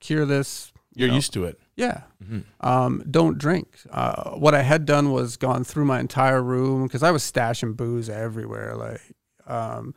[0.00, 0.72] Cure this.
[0.94, 1.14] you You're know.
[1.16, 1.60] used to it.
[1.76, 2.02] Yeah.
[2.24, 2.44] Mhm.
[2.60, 3.78] Um, don't drink.
[3.90, 7.76] Uh, what I had done was gone through my entire room because I was stashing
[7.76, 8.74] booze everywhere.
[8.74, 9.00] Like,
[9.46, 9.94] um,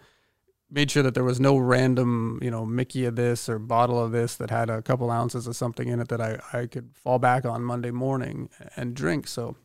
[0.72, 4.12] made sure that there was no random, you know, Mickey of this or bottle of
[4.12, 7.20] this that had a couple ounces of something in it that I, I could fall
[7.20, 9.28] back on Monday morning and drink.
[9.28, 9.58] So,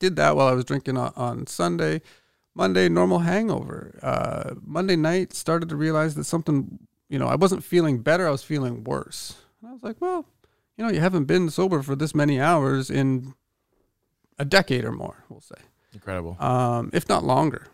[0.00, 2.02] did that while I was drinking on, on Sunday.
[2.56, 3.98] Monday, normal hangover.
[4.02, 8.26] Uh, Monday night, started to realize that something, you know, I wasn't feeling better.
[8.28, 9.36] I was feeling worse.
[9.60, 10.26] And I was like, well,
[10.76, 13.34] you know, you haven't been sober for this many hours in
[14.38, 15.54] a decade or more, we'll say,
[15.92, 16.36] Incredible.
[16.40, 17.68] um, if not longer.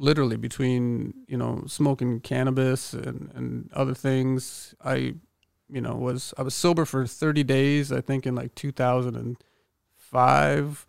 [0.00, 5.14] Literally, between you know smoking cannabis and, and other things, I,
[5.68, 7.92] you know, was I was sober for thirty days.
[7.92, 9.36] I think in like two thousand and
[9.96, 10.86] five,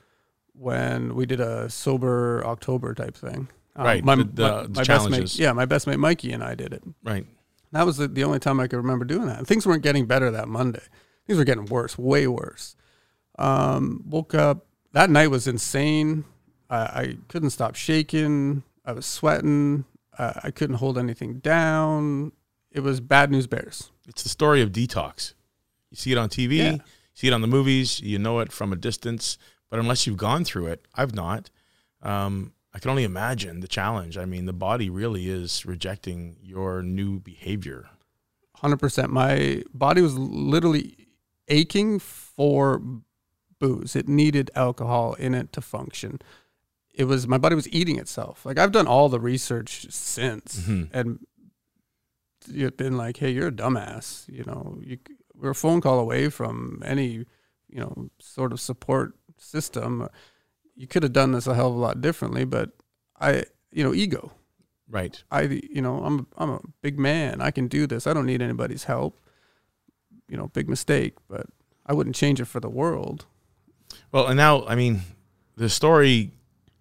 [0.54, 3.48] when we did a sober October type thing.
[3.76, 5.38] Um, Right, my, the- the- my, the my best challenges.
[5.40, 6.84] mate, yeah, my best mate Mikey and I did it.
[7.04, 7.26] right.
[7.74, 9.38] That was the, the only time I could remember doing that.
[9.38, 10.82] And things weren't getting better that Monday.
[11.26, 12.76] Things were getting worse, way worse.
[13.40, 14.66] Um, woke up.
[14.92, 16.26] That night was insane.
[16.70, 18.64] I, I couldn't stop shaking.
[18.86, 19.86] I was sweating.
[20.18, 22.32] Uh, I couldn't hold anything down.
[22.72, 23.92] It was bad news bears.
[24.08, 25.34] It's the story of detox.
[25.90, 26.72] You see it on TV, Yeah.
[26.74, 26.80] you
[27.14, 29.38] see it on the movies, you know it from a distance,
[29.70, 31.50] but unless you've gone through it, I've not.
[32.02, 34.18] Um, I can only imagine the challenge.
[34.18, 37.90] I mean, the body really is rejecting your new behavior.
[38.64, 39.10] 100%.
[39.10, 40.96] My body was literally
[41.50, 42.82] aching for
[43.60, 43.96] booze.
[43.96, 46.20] It needed alcohol in it to function.
[46.94, 48.46] It was my body was eating itself.
[48.46, 50.90] Like I've done all the research since Mhm.
[50.92, 51.26] and
[52.48, 54.98] you've been like, "Hey, you're a dumbass." You know, you
[55.36, 57.26] we're a phone call away from any,
[57.70, 60.08] you know, sort of support system.
[60.76, 62.72] You could have done this a hell of a lot differently, but
[63.20, 64.34] I, you know, ego.
[64.88, 65.24] Right.
[65.32, 67.42] I, you know, I'm I'm a big man.
[67.42, 68.06] I can do this.
[68.06, 69.18] I don't need anybody's help.
[70.28, 71.46] You know, big mistake, but
[71.86, 73.26] I wouldn't change it for the world.
[74.12, 75.02] Well, and now, I mean,
[75.56, 76.32] the story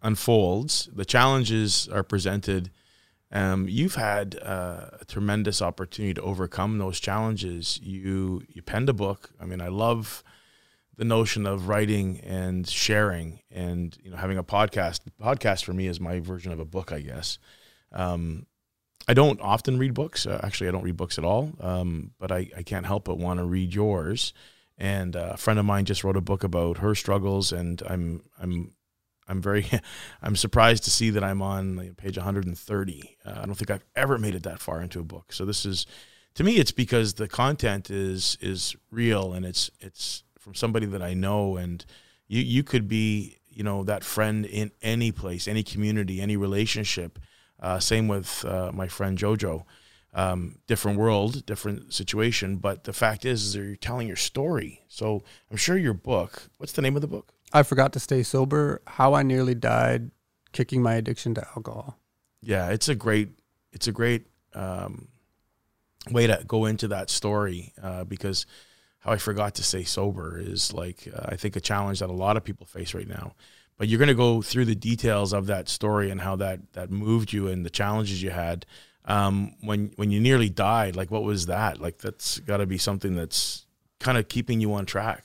[0.02, 2.70] unfolds, the challenges are presented.
[3.32, 7.78] Um, you've had uh, a tremendous opportunity to overcome those challenges.
[7.82, 9.30] You you penned a book.
[9.40, 10.24] I mean, I love
[10.96, 15.04] the notion of writing and sharing, and you know, having a podcast.
[15.04, 17.38] The podcast for me is my version of a book, I guess.
[17.92, 18.46] Um,
[19.08, 20.26] I don't often read books.
[20.26, 21.52] Uh, actually, I don't read books at all.
[21.60, 24.32] Um, but I, I can't help but want to read yours.
[24.78, 28.22] And uh, a friend of mine just wrote a book about her struggles, and I'm
[28.40, 28.72] I'm
[29.31, 29.66] I'm very
[30.23, 33.16] I'm surprised to see that I'm on like, page 130.
[33.25, 35.33] Uh, I don't think I've ever made it that far into a book.
[35.33, 35.87] So this is
[36.35, 41.03] to me, it's because the content is is real and it's it's from somebody that
[41.03, 41.85] I know, and
[42.29, 47.19] you you could be you know that friend in any place, any community, any relationship.
[47.59, 49.64] Uh, same with uh, my friend Jojo.
[50.12, 54.83] Um, different world, different situation, but the fact is, is you're telling your story.
[54.88, 56.51] So I'm sure your book.
[56.57, 57.33] What's the name of the book?
[57.52, 58.82] I forgot to stay sober.
[58.86, 60.10] How I nearly died,
[60.52, 61.98] kicking my addiction to alcohol.
[62.42, 63.30] Yeah, it's a great,
[63.72, 65.08] it's a great um,
[66.10, 68.46] way to go into that story uh, because
[69.00, 72.12] how I forgot to stay sober is like uh, I think a challenge that a
[72.12, 73.34] lot of people face right now.
[73.76, 76.90] But you're going to go through the details of that story and how that that
[76.90, 78.66] moved you and the challenges you had
[79.06, 80.96] um, when when you nearly died.
[80.96, 81.80] Like, what was that?
[81.80, 83.64] Like, that's got to be something that's
[83.98, 85.24] kind of keeping you on track.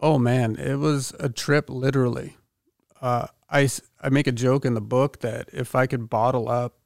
[0.00, 2.36] Oh man, it was a trip, literally.
[3.00, 3.68] Uh, I
[4.00, 6.76] I make a joke in the book that if I could bottle up,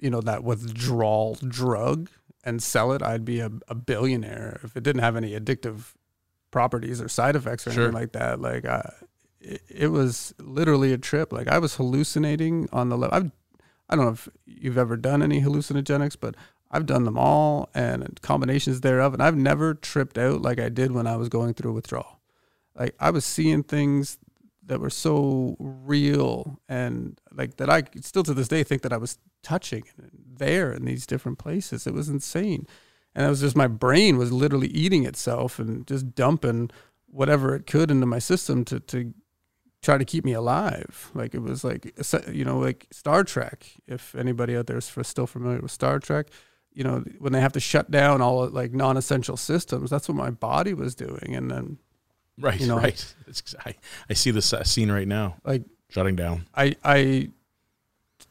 [0.00, 2.08] you know, that withdrawal drug
[2.44, 5.94] and sell it, I'd be a, a billionaire if it didn't have any addictive
[6.50, 7.84] properties or side effects or Sure.
[7.84, 8.40] anything like that.
[8.40, 8.92] Like, I,
[9.40, 11.32] it, it was literally a trip.
[11.32, 13.16] Like, I was hallucinating on the level.
[13.16, 13.30] I've,
[13.88, 16.36] I don't know if you've ever done any hallucinogenics, but
[16.70, 20.92] I've done them all and combinations thereof, and I've never tripped out like I did
[20.92, 22.15] when I was going through withdrawal
[22.78, 24.18] like I was seeing things
[24.64, 28.96] that were so real and like that I still to this day think that I
[28.96, 29.84] was touching
[30.36, 31.86] there in these different places.
[31.86, 32.66] It was insane.
[33.14, 36.70] And it was just my brain was literally eating itself and just dumping
[37.06, 39.14] whatever it could into my system to, to
[39.82, 41.10] try to keep me alive.
[41.14, 41.94] Like it was like,
[42.30, 46.26] you know, like Star Trek, if anybody out there is still familiar with Star Trek,
[46.72, 50.30] you know, when they have to shut down all like non-essential systems, that's what my
[50.30, 51.34] body was doing.
[51.34, 51.78] And then
[52.38, 53.14] Right, You know- right.
[53.64, 53.74] I,
[54.10, 56.46] I see this uh, scene right now, like shutting down.
[56.54, 57.30] I I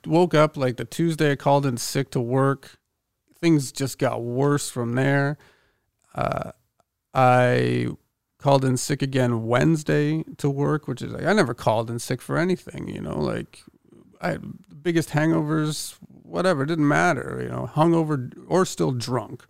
[0.06, 2.78] woke up like the Tuesday I called in sick to work.
[3.40, 5.38] Things just got worse from there.
[6.14, 6.52] Uh,
[7.14, 7.88] I
[8.38, 12.22] called in sick again Wednesday to work, which is like I never called in sick
[12.22, 13.64] for anything, you know, like
[14.22, 19.46] I had the biggest hangovers, whatever, it didn't matter, you know, hungover or still drunk,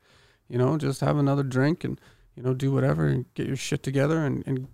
[0.47, 1.99] you know, just have another drink and,
[2.35, 4.67] you know, do whatever and get your shit together and, and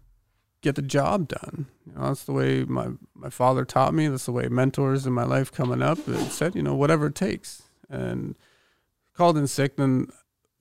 [0.62, 1.67] get the job done.
[1.86, 4.08] You know, that's the way my, my father taught me.
[4.08, 5.97] That's the way mentors in my life coming up
[6.30, 7.63] said, you know, whatever it takes.
[7.89, 8.36] And
[9.13, 10.08] called in sick, then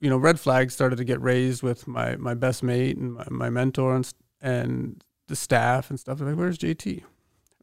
[0.01, 3.25] you know, red flags started to get raised with my, my best mate and my,
[3.29, 4.11] my mentor and,
[4.41, 6.17] and the staff and stuff.
[6.17, 7.03] They're like, where's JT?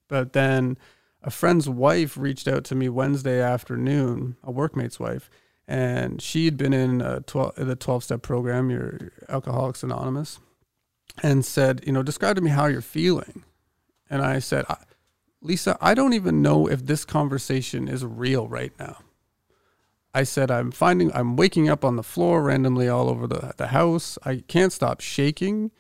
[0.07, 0.79] But then
[1.23, 5.29] a friend's wife reached out to me Wednesday afternoon, a workmate's wife,
[5.69, 10.41] and she had been in a 12, the 12 step program, your Alcoholics Anonymous,
[11.23, 13.45] and said, you know, describe to me how you're feeling.
[14.09, 14.65] And I said,
[15.43, 18.97] Lisa, I don't even know if this conversation is real right now.
[20.15, 23.67] I said, I'm finding, I'm waking up on the floor randomly all over the, the
[23.69, 24.19] house.
[24.25, 25.71] I can't stop shaking.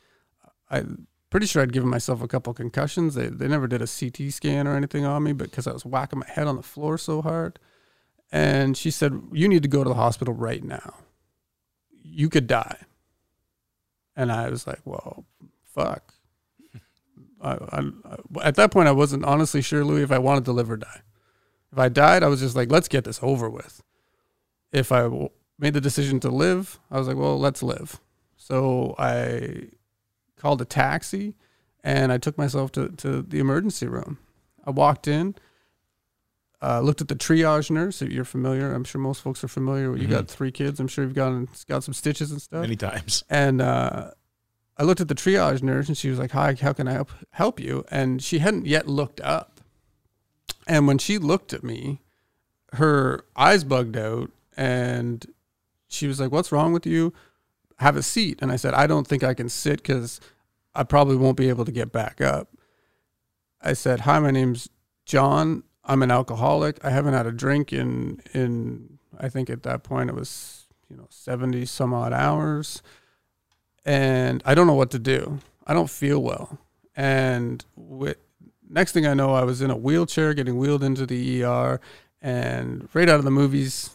[0.70, 3.14] I'm pretty sure I'd given myself a couple concussions.
[3.14, 5.86] They, they never did a CT scan or anything on me, but because I was
[5.86, 7.58] whacking my head on the floor so hard.
[8.30, 10.94] And she said, You need to go to the hospital right now.
[11.90, 12.78] You could die.
[14.16, 15.24] And I was like, Well,
[15.64, 16.14] fuck.
[17.40, 17.82] I, I,
[18.42, 21.02] at that point, I wasn't honestly sure, Louis, if I wanted to live or die.
[21.72, 23.82] If I died, I was just like, let's get this over with
[24.72, 28.00] if I w- made the decision to live, I was like, well, let's live.
[28.36, 29.68] So I
[30.36, 31.34] called a taxi
[31.82, 34.18] and I took myself to, to the emergency room.
[34.64, 35.34] I walked in,
[36.60, 38.02] uh, looked at the triage nurse.
[38.02, 38.72] If you're familiar.
[38.74, 39.96] I'm sure most folks are familiar.
[39.96, 40.10] You Mhm.
[40.10, 40.80] got three kids.
[40.80, 42.62] I'm sure you've gotten got some stitches and stuff.
[42.62, 43.22] Many times.
[43.30, 44.10] And uh,
[44.76, 47.10] I looked at the triage nurse, and she was like, "Hi, how can I help
[47.30, 49.60] help you?" And she hadn't yet looked up.
[50.66, 52.00] And when she looked at me,
[52.74, 55.24] her eyes bugged out, and
[55.86, 57.12] she was like, "What's wrong with you?
[57.78, 60.20] Have a seat." And I said, "I don't think I can sit because
[60.74, 62.48] I probably won't be able to get back up."
[63.62, 64.68] I said, "Hi, my name's
[65.06, 65.62] John.
[65.88, 66.84] I'm an alcoholic.
[66.84, 70.96] I haven't had a drink in in I think at that point it was you
[70.96, 72.82] know 70 some odd hours
[73.88, 75.38] and I don't know what to do.
[75.66, 76.58] I don't feel well.
[76.94, 78.18] And with,
[78.68, 81.80] next thing I know, I was in a wheelchair getting wheeled into the ER,
[82.20, 83.90] and right out of the movies,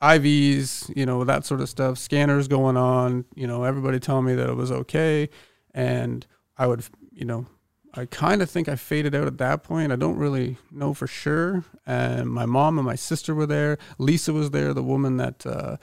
[0.00, 4.34] IVs, you know, that sort of stuff, scanners going on, you know, everybody telling me
[4.34, 5.28] that it was okay.
[5.74, 6.24] And
[6.56, 7.46] I would, you know,
[7.94, 9.92] I kind of think I faded out at that point.
[9.92, 11.64] I don't really know for sure.
[11.86, 13.76] And my mom and my sister were there.
[13.98, 15.76] Lisa was there, the woman that, uh,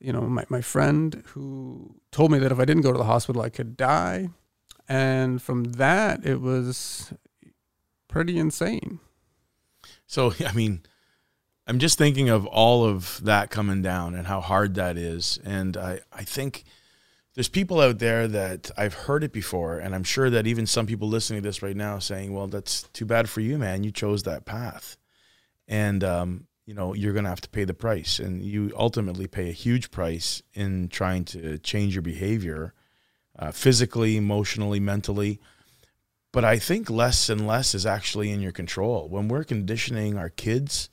[0.00, 3.04] you know, my, my friend who told me that if I didn't go to the
[3.04, 4.30] hospital, I could die.
[4.88, 7.12] And from that, it was
[8.08, 8.98] pretty insane.
[10.06, 10.82] So, I mean,
[11.66, 15.38] I'm just thinking of all of that coming down and how hard that is.
[15.44, 16.64] And I, I think
[17.34, 19.78] there's people out there that I've heard it before.
[19.78, 22.82] And I'm sure that even some people listening to this right now saying, well, that's
[22.92, 23.84] too bad for you, man.
[23.84, 24.96] You chose that path.
[25.66, 28.18] And, um, you know, you're going to have to pay the price.
[28.18, 32.74] And you ultimately pay a huge price in trying to change your behavior
[33.38, 35.40] uh, physically, emotionally, mentally
[36.32, 39.08] but I think less and less is actually in your control.
[39.08, 40.88] When we're conditioning our kids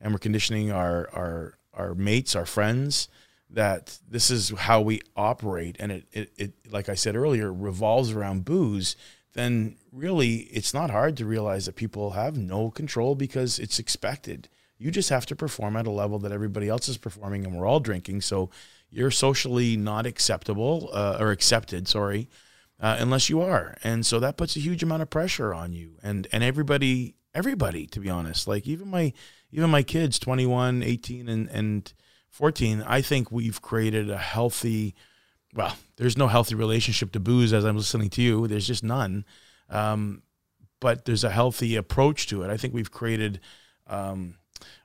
[0.00, 3.08] and we're conditioning our our our mates, our friends,
[3.54, 8.12] that this is how we operate, and it it, it like I said earlier revolves
[8.12, 8.96] around booze.
[9.32, 14.48] Then really, it's not hard to realize that people have no control because it's expected.
[14.78, 17.66] You just have to perform at a level that everybody else is performing, and we're
[17.66, 18.20] all drinking.
[18.20, 18.50] So
[18.90, 21.88] you're socially not acceptable uh, or accepted.
[21.88, 22.28] Sorry
[22.80, 23.76] uh, unless you are.
[23.82, 27.86] And so that puts a huge amount of pressure on you and and everybody everybody
[27.88, 28.46] to be honest.
[28.46, 29.12] Like even my
[29.50, 31.92] even my kids 21, 18 and and
[32.34, 34.94] 14, I think we've created a healthy
[35.54, 38.48] well, there's no healthy relationship to booze as I'm listening to you.
[38.48, 39.24] There's just none.
[39.70, 40.22] Um,
[40.80, 42.50] but there's a healthy approach to it.
[42.50, 43.40] I think we've created
[43.86, 44.34] um,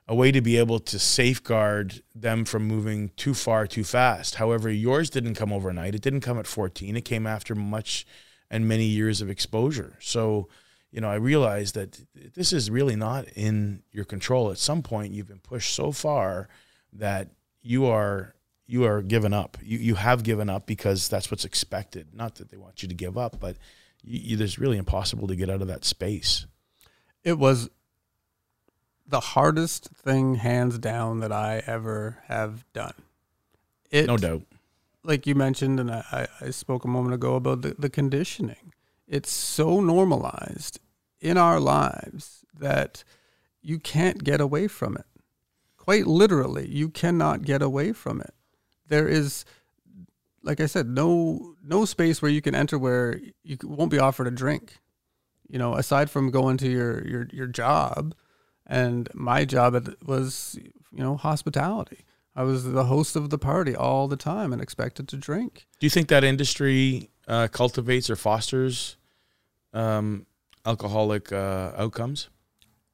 [0.06, 4.36] a way to be able to safeguard them from moving too far too fast.
[4.36, 5.94] However, yours didn't come overnight.
[5.94, 6.96] It didn't come at 14.
[6.96, 8.06] It came after much
[8.48, 9.98] and many years of exposure.
[10.00, 10.48] So,
[10.92, 12.00] you know, I realized that
[12.34, 14.50] this is really not in your control.
[14.50, 16.48] At some point, you've been pushed so far
[16.92, 17.28] that
[17.62, 18.34] you are
[18.66, 19.58] you are given up.
[19.62, 22.14] You you have given up because that's what's expected.
[22.14, 23.56] Not that they want you to give up, but
[24.02, 26.46] you, you, there's really impossible to get out of that space.
[27.24, 27.68] It was
[29.06, 32.94] the hardest thing, hands down, that I ever have done.
[33.90, 34.42] It, No doubt.
[35.02, 38.72] like you mentioned, and I, I- spoke a moment ago about the, the conditioning.
[39.08, 40.78] It's so normalized
[41.20, 43.02] in our lives that
[43.60, 45.06] you can't get away from it.
[45.90, 48.32] Quite literally, you cannot get away from it.
[48.86, 49.44] There is
[50.40, 54.28] like I said, no no space where you can enter where you won't be offered
[54.28, 54.78] a drink.
[55.48, 58.14] You know, aside from going to your your your job,
[58.64, 60.56] and my job was
[60.92, 62.04] you know hospitality.
[62.36, 65.66] I was the host of the party all the time and expected to drink.
[65.80, 68.96] Do you think that industry uh, cultivates or fosters
[69.72, 70.26] um,
[70.64, 72.28] alcoholic uh, outcomes?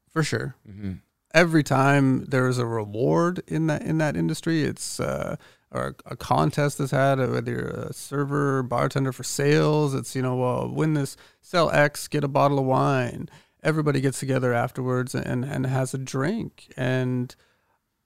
[0.08, 0.56] For sure.
[0.66, 0.92] Mm-hmm.
[1.36, 5.36] Every time there's a reward in that in that industry, it's uh,
[5.70, 10.22] or a contest is had, uh, whether you're a server, bartender for sales, it's you
[10.22, 13.28] know, well, win this, sell X, get a bottle of wine.
[13.62, 16.72] Everybody gets together afterwards and and has a drink.
[16.76, 17.34] And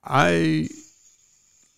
[0.03, 0.69] I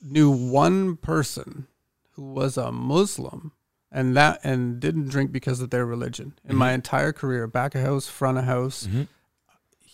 [0.01, 1.67] knew one person
[2.13, 3.53] who was a Muslim
[3.91, 6.35] and that and didn't drink because of their religion.
[6.49, 9.09] In my entire career, back of house, front of house, Mhm.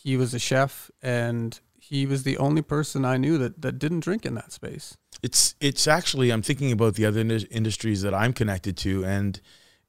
[0.09, 4.00] He was a chef and he was the only person I knew that, that didn't
[4.00, 4.96] drink in that space.
[5.22, 9.38] It's it's actually I'm thinking about the other indus- industries that I'm connected to, and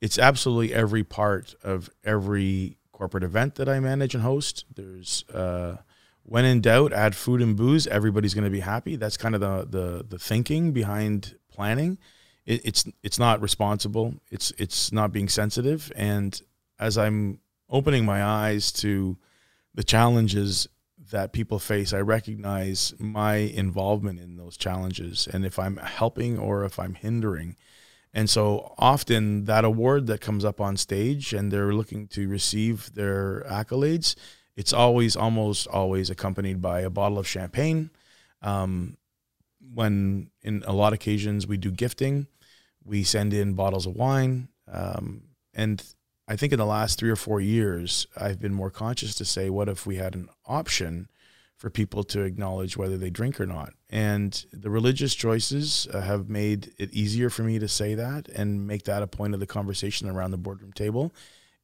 [0.01, 4.65] it's absolutely every part of every corporate event that I manage and host.
[4.75, 5.77] There's uh,
[6.23, 7.87] when in doubt, add food and booze.
[7.87, 8.97] Everybody's going to be happy.
[8.97, 11.97] That's kind of the the the thinking behind planning.
[12.45, 14.15] It, it's it's not responsible.
[14.29, 15.93] It's it's not being sensitive.
[15.95, 16.41] And
[16.77, 17.39] as I'm
[17.69, 19.17] opening my eyes to
[19.79, 20.67] the challenges
[21.09, 26.65] that people face, I recognize my involvement in those challenges and if I'm helping or
[26.65, 27.55] if I'm hindering.
[28.13, 32.93] And so often that award that comes up on stage and they're looking to receive
[32.93, 34.15] their accolades,
[34.57, 37.89] it's always, almost always accompanied by a bottle of champagne.
[38.41, 38.97] Um,
[39.73, 42.27] when in a lot of occasions we do gifting,
[42.83, 44.49] we send in bottles of wine.
[44.69, 45.21] Um,
[45.53, 45.81] and
[46.29, 49.49] I think in the last three or four years, I've been more conscious to say,
[49.49, 51.09] what if we had an option
[51.57, 53.73] for people to acknowledge whether they drink or not?
[53.89, 58.67] And the religious choices uh, have made it easier for me to say that and
[58.67, 61.11] make that a point of the conversation around the boardroom table.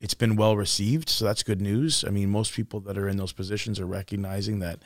[0.01, 2.03] It's been well received, so that's good news.
[2.03, 4.79] I mean, most people that are in those positions are recognizing that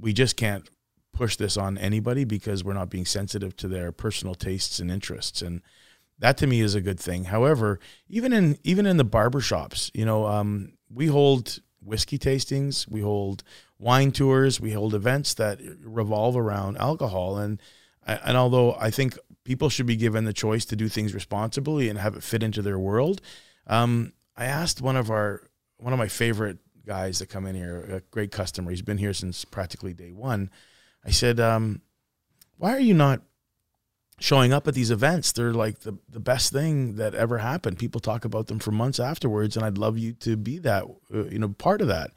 [0.00, 0.70] we just can't
[1.12, 5.42] push this on anybody because we're not being sensitive to their personal tastes and interests
[5.42, 5.60] and
[6.18, 7.24] that to me is a good thing.
[7.24, 12.88] However even in even in the barber shops you know um, we hold whiskey tastings
[12.88, 13.42] we hold
[13.78, 17.38] wine tours we hold events that revolve around alcohol.
[17.38, 17.60] And
[18.06, 21.98] and although i think people should be given the choice to do things responsibly and
[21.98, 23.20] have it fit into their world
[23.66, 25.42] um, i asked one of our
[25.78, 26.58] one of my favorite
[26.88, 28.70] guys that come in here a great customer.
[28.70, 30.50] He's been here since practically day one.
[31.04, 31.82] I said, um,
[32.56, 33.20] why are you not
[34.18, 35.32] showing up at these events?
[35.32, 37.78] They're like the, the best thing that ever happened.
[37.78, 41.24] People talk about them for months afterwards, and I'd love you to be that, uh,
[41.24, 42.12] you know, part of that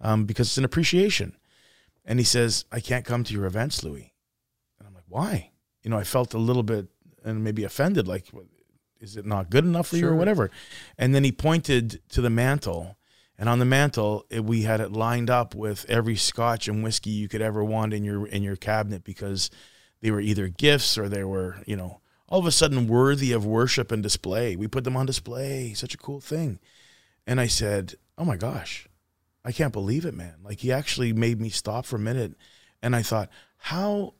[0.00, 1.36] um, because it's an appreciation.
[2.04, 4.14] And he says, I can't come to your events, Louis.
[4.78, 5.50] And I'm like, why?
[5.82, 6.86] You know, I felt a little bit
[7.24, 8.26] and maybe offended, like,
[9.00, 10.50] is it not good enough for you or whatever?
[10.96, 12.96] And then he pointed to the mantle
[13.38, 17.10] and on the mantle, it, we had it lined up with every scotch and whiskey
[17.10, 19.50] you could ever want in your in your cabinet because
[20.00, 23.46] they were either gifts or they were, you know, all of a sudden worthy of
[23.46, 24.56] worship and display.
[24.56, 25.74] We put them on display.
[25.74, 26.58] Such a cool thing.
[27.26, 28.88] And I said, "Oh my gosh,
[29.44, 32.34] I can't believe it, man!" Like he actually made me stop for a minute,
[32.82, 34.14] and I thought how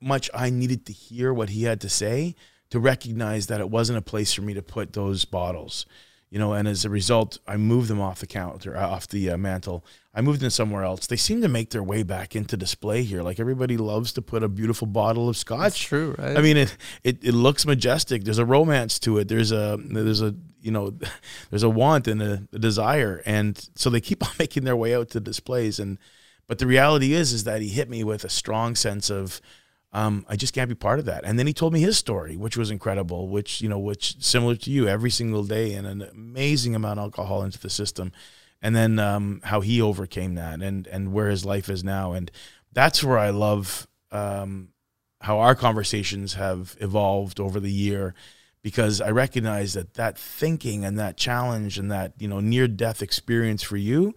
[0.00, 2.34] much I needed to hear what he had to say
[2.70, 5.86] to recognize that it wasn't a place for me to put those bottles
[6.30, 9.30] you know, and as a result, I moved them off the counter, uh, off the
[9.30, 9.84] uh, mantle.
[10.14, 11.06] I moved them somewhere else.
[11.06, 13.22] They seem to make their way back into display here.
[13.22, 15.84] Like everybody loves to put a beautiful bottle of That's scotch.
[15.86, 16.36] true, right?
[16.36, 18.24] I mean, it, it it looks majestic.
[18.24, 19.28] There's a romance to it.
[19.28, 20.92] There's a there's a you know,
[21.50, 24.94] there's a want and a, a desire, and so they keep on making their way
[24.94, 25.80] out to displays.
[25.80, 25.98] And
[26.46, 29.40] but the reality is, is that he hit me with a strong sense of
[29.92, 31.24] um, I just can't be part of that.
[31.24, 34.54] And then he told me his story, which was incredible, which, you know, which similar
[34.56, 38.12] to you every single day and an amazing amount of alcohol into the system.
[38.62, 42.12] And then um, how he overcame that and, and where his life is now.
[42.12, 42.30] And
[42.72, 44.68] that's where I love um,
[45.22, 48.14] how our conversations have evolved over the year
[48.62, 53.02] because I recognize that that thinking and that challenge and that, you know, near death
[53.02, 54.14] experience for you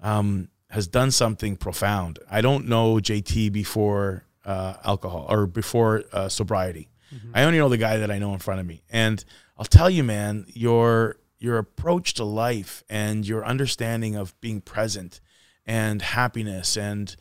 [0.00, 2.18] um, has done something profound.
[2.30, 6.88] I don't know JT before uh, alcohol or before uh, sobriety.
[7.34, 9.24] I only know the guy that I know in front of me, and
[9.58, 15.20] I'll tell you, man, your your approach to life and your understanding of being present
[15.66, 17.14] and happiness and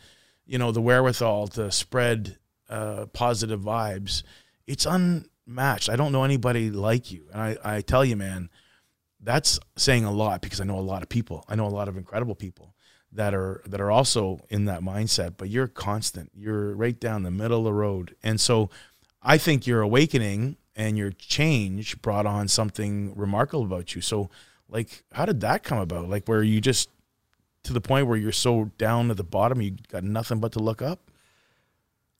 [0.45, 2.37] you know the wherewithal to spread
[2.69, 4.23] uh, positive vibes,
[4.67, 5.89] it's unmatched.
[5.89, 8.49] I don't know anybody like you, and I, I tell you, man,
[9.19, 11.45] that's saying a lot because I know a lot of people.
[11.47, 12.74] I know a lot of incredible people
[13.15, 15.35] that are that are also in that mindset.
[15.37, 16.31] But you're constant.
[16.35, 18.69] You're right down the middle of the road, and so
[19.21, 24.01] I think your awakening and your change brought on something remarkable about you.
[24.01, 24.29] So,
[24.69, 26.09] like, how did that come about?
[26.09, 26.89] Like, where you just
[27.63, 30.59] to the point where you're so down at the bottom, you got nothing but to
[30.59, 31.11] look up.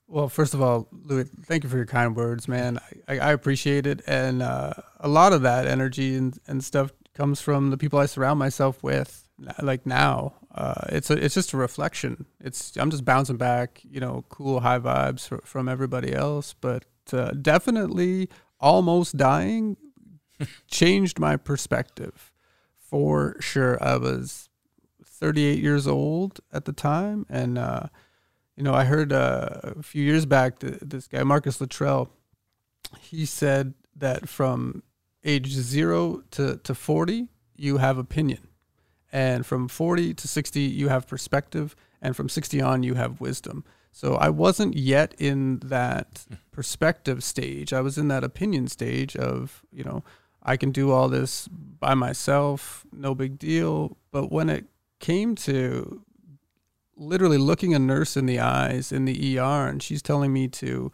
[0.08, 2.78] Well, first of all, Louis, thank you for your kind words, man.
[3.08, 7.40] I, I appreciate it, and uh, a lot of that energy and, and stuff comes
[7.40, 9.28] from the people I surround myself with.
[9.60, 12.26] Like now, uh, it's a, it's just a reflection.
[12.40, 16.84] It's I'm just bouncing back, you know, cool high vibes fr- from everybody else, but
[17.12, 19.76] uh, definitely almost dying
[20.68, 22.32] changed my perspective
[22.78, 23.82] for sure.
[23.82, 24.48] I was
[25.04, 27.88] 38 years old at the time, and uh,
[28.56, 32.10] you know, I heard uh, a few years back th- this guy Marcus Luttrell.
[33.00, 34.82] He said that from
[35.24, 38.48] age zero to, to 40, you have opinion.
[39.16, 41.74] And from 40 to 60, you have perspective.
[42.02, 43.64] And from 60 on, you have wisdom.
[43.90, 47.72] So I wasn't yet in that perspective stage.
[47.72, 50.04] I was in that opinion stage of, you know,
[50.42, 53.96] I can do all this by myself, no big deal.
[54.10, 54.66] But when it
[55.00, 56.02] came to
[56.94, 60.92] literally looking a nurse in the eyes in the ER and she's telling me to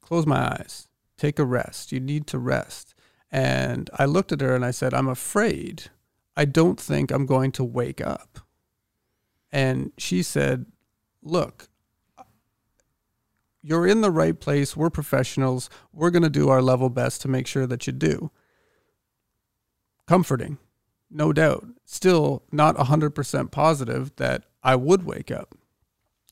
[0.00, 1.92] close my eyes, take a rest.
[1.92, 2.96] You need to rest.
[3.30, 5.84] And I looked at her and I said, I'm afraid.
[6.36, 8.40] I don't think I'm going to wake up.
[9.50, 10.66] And she said,
[11.22, 11.68] Look,
[13.62, 14.76] you're in the right place.
[14.76, 15.70] We're professionals.
[15.92, 18.30] We're going to do our level best to make sure that you do.
[20.08, 20.58] Comforting,
[21.08, 21.64] no doubt.
[21.84, 25.54] Still not 100% positive that I would wake up.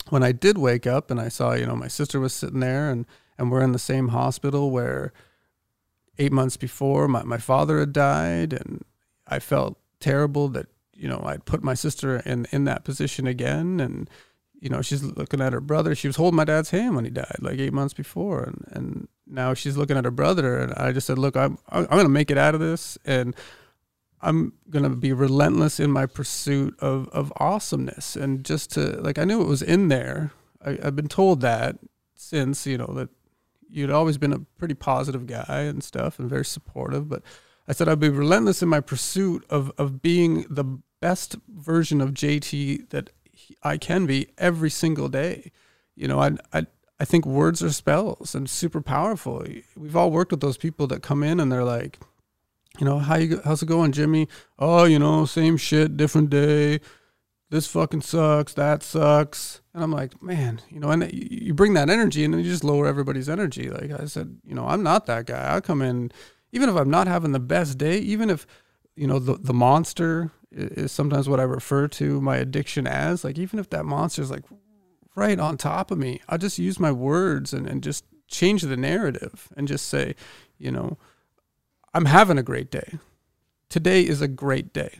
[0.09, 2.91] When I did wake up and I saw, you know, my sister was sitting there
[2.91, 3.07] and,
[3.39, 5.13] and we're in the same hospital where
[6.19, 8.85] eight months before my, my father had died and
[9.29, 13.81] I felt terrible that, you know, I'd put my sister in, in that position again
[13.81, 14.11] and
[14.61, 15.95] you know, she's looking at her brother.
[15.95, 19.09] She was holding my dad's hand when he died, like eight months before, and and
[19.27, 20.59] now she's looking at her brother.
[20.59, 23.35] And I just said, look, I'm I'm gonna make it out of this, and
[24.21, 29.25] I'm gonna be relentless in my pursuit of of awesomeness, and just to like I
[29.25, 30.33] knew it was in there.
[30.63, 31.79] I, I've been told that
[32.15, 33.09] since you know that
[33.71, 37.23] you'd always been a pretty positive guy and stuff, and very supportive, but.
[37.71, 40.65] I said I'd be relentless in my pursuit of, of being the
[41.01, 43.11] best version of JT that
[43.63, 45.53] I can be every single day.
[45.95, 46.67] You know, I, I,
[46.99, 49.47] I think words are spells and super powerful.
[49.77, 52.01] We've all worked with those people that come in and they're like,
[52.81, 54.27] you know, how you, how's it going, Jimmy?
[54.59, 56.81] Oh, you know, same shit, different day.
[57.51, 58.53] This fucking sucks.
[58.55, 59.61] That sucks.
[59.75, 62.65] And I'm like, man, you know, and you bring that energy and then you just
[62.65, 63.71] lower everybody's energy.
[63.71, 65.55] Like I said, you know, I'm not that guy.
[65.55, 66.11] I come in,
[66.53, 68.47] even if I'm not having the best day, even if,
[68.97, 73.25] you know, the, the monster is sometimes what I refer to my addiction as.
[73.25, 74.45] Like, even if that monster is like
[75.15, 78.77] right on top of me, I'll just use my words and, and just change the
[78.77, 80.15] narrative and just say,
[80.59, 80.99] you know,
[81.93, 82.99] I'm having a great day.
[83.69, 84.99] Today is a great day.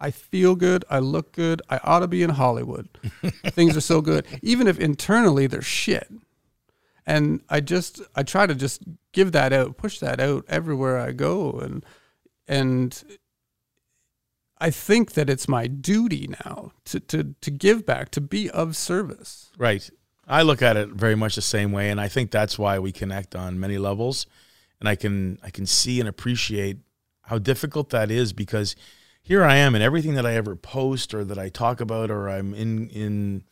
[0.00, 0.84] I feel good.
[0.90, 1.62] I look good.
[1.70, 2.88] I ought to be in Hollywood.
[3.50, 6.08] Things are so good, even if internally they're shit.
[7.06, 8.82] And I just, I try to just
[9.12, 11.52] give that out, push that out everywhere I go.
[11.52, 11.84] And,
[12.46, 13.02] and
[14.58, 18.76] I think that it's my duty now to, to, to give back, to be of
[18.76, 19.50] service.
[19.58, 19.90] Right.
[20.26, 22.92] I look at it very much the same way, and I think that's why we
[22.92, 24.26] connect on many levels.
[24.80, 26.78] And I can I can see and appreciate
[27.22, 28.74] how difficult that is because
[29.20, 32.28] here I am, and everything that I ever post or that I talk about, or
[32.28, 33.44] I'm in in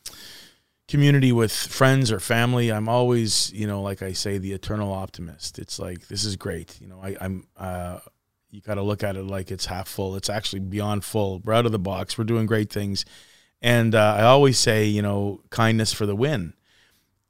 [0.91, 5.57] community with friends or family, I'm always you know like I say the eternal optimist.
[5.57, 6.79] It's like this is great.
[6.79, 7.47] You know I, I'm.
[7.57, 7.99] Uh,
[8.51, 10.17] you got to look at it like it's half full.
[10.17, 11.39] It's actually beyond full.
[11.39, 12.17] We're out of the box.
[12.17, 13.05] We're doing great things.
[13.61, 16.53] And uh, I always say, you know, kindness for the win.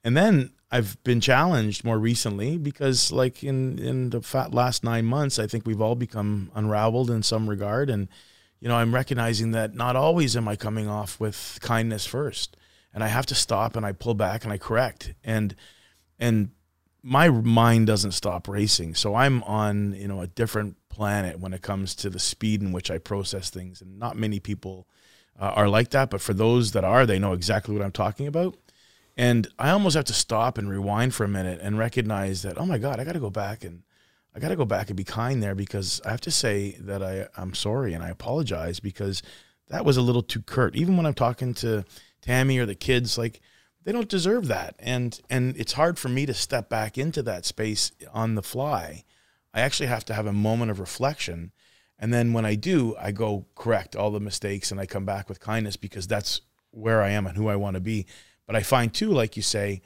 [0.04, 5.38] And then I've been challenged more recently because, like in in the last nine months,
[5.38, 7.90] I think we've all become unraveled in some regard.
[7.90, 8.08] And
[8.60, 12.56] you know, I'm recognizing that not always am I coming off with kindness first,
[12.94, 15.14] and I have to stop and I pull back and I correct.
[15.24, 15.56] And
[16.20, 16.52] and
[17.04, 21.62] my mind doesn't stop racing, so I'm on you know a different planet when it
[21.62, 23.82] comes to the speed in which I process things.
[23.82, 24.88] And not many people
[25.40, 28.28] uh, are like that, but for those that are, they know exactly what I'm talking
[28.28, 28.56] about.
[29.18, 32.66] And I almost have to stop and rewind for a minute and recognize that, oh
[32.66, 33.84] my God, I got to go back and
[34.34, 37.04] I got to go back and be kind there because I have to say that
[37.04, 39.22] I, I'm sorry and I apologize because
[39.68, 40.76] that was a little too curt.
[40.76, 41.84] Even when I'm talking to
[42.22, 43.42] Tammy or the kids, like
[43.84, 44.76] they don't deserve that.
[44.80, 49.06] And, and it's hard for me to step back into that space on the fly
[49.54, 51.52] I actually have to have a moment of reflection.
[52.00, 55.30] And then when I do, I go correct all the mistakes and I come back
[55.30, 56.42] with kindness because that's
[56.72, 58.06] where I am and who I want to be.
[58.48, 59.82] But I find too, like you say,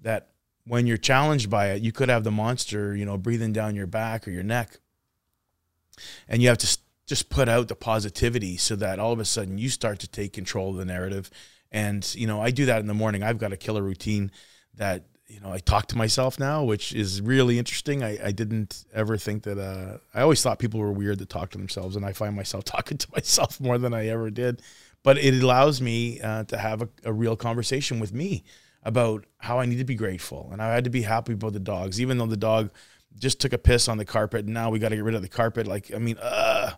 [0.00, 0.28] that
[0.64, 3.86] when you're challenged by it, you could have the monster, you know, breathing down your
[3.86, 4.78] back or your neck.
[6.28, 9.58] And you have to just put out the positivity so that all of a sudden
[9.58, 11.30] you start to take control of the narrative.
[11.70, 13.22] And, you know, I do that in the morning.
[13.22, 14.30] I've got a killer routine
[14.74, 18.02] that, you know, I talk to myself now, which is really interesting.
[18.02, 21.50] I, I didn't ever think that, uh, I always thought people were weird to talk
[21.50, 21.94] to themselves.
[21.94, 24.62] And I find myself talking to myself more than I ever did.
[25.02, 28.44] But it allows me uh, to have a, a real conversation with me
[28.82, 30.48] about how I need to be grateful.
[30.52, 32.70] And I had to be happy about the dogs, even though the dog
[33.18, 34.44] just took a piss on the carpet.
[34.44, 35.66] And now we got to get rid of the carpet.
[35.66, 36.72] Like, I mean, uh,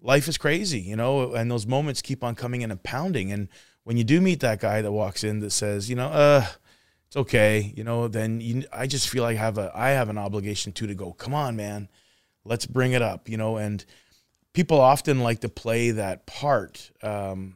[0.00, 3.32] life is crazy, you know, and those moments keep on coming in and pounding.
[3.32, 3.48] And
[3.88, 6.44] when you do meet that guy that walks in that says, you know, uh,
[7.06, 10.10] it's okay, you know, then you, I just feel like I have a, I have
[10.10, 11.88] an obligation too to go, come on, man,
[12.44, 13.82] let's bring it up, you know, and
[14.52, 16.90] people often like to play that part.
[17.02, 17.54] Um,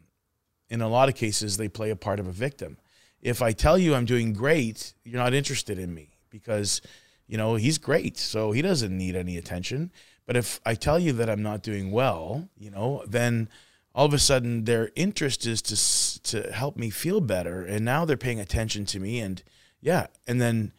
[0.71, 2.79] in a lot of cases, they play a part of a victim.
[3.21, 6.81] If I tell you I'm doing great, you're not interested in me because,
[7.27, 8.17] you know, he's great.
[8.17, 9.93] So he doesn't need any attention.
[10.25, 13.51] But if I tell you that I'm not doing well, you know, then
[13.95, 15.77] all of a sudden their interest is to
[16.25, 19.43] to help me feel better, and now they're paying attention to me, and
[19.81, 20.73] yeah, and then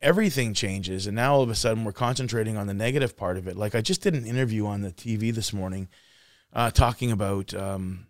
[0.00, 3.46] everything changes, and now all of a sudden we're concentrating on the negative part of
[3.46, 3.56] it.
[3.56, 5.88] Like I just did an interview on the TV this morning,
[6.52, 8.06] uh, talking about um,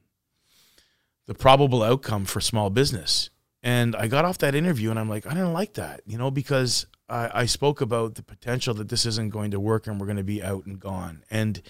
[1.27, 3.31] the probable outcome for small business,
[3.63, 6.31] and I got off that interview, and I'm like, I didn't like that, you know,
[6.31, 10.07] because I, I spoke about the potential that this isn't going to work and we're
[10.07, 11.25] going to be out and gone.
[11.31, 11.61] And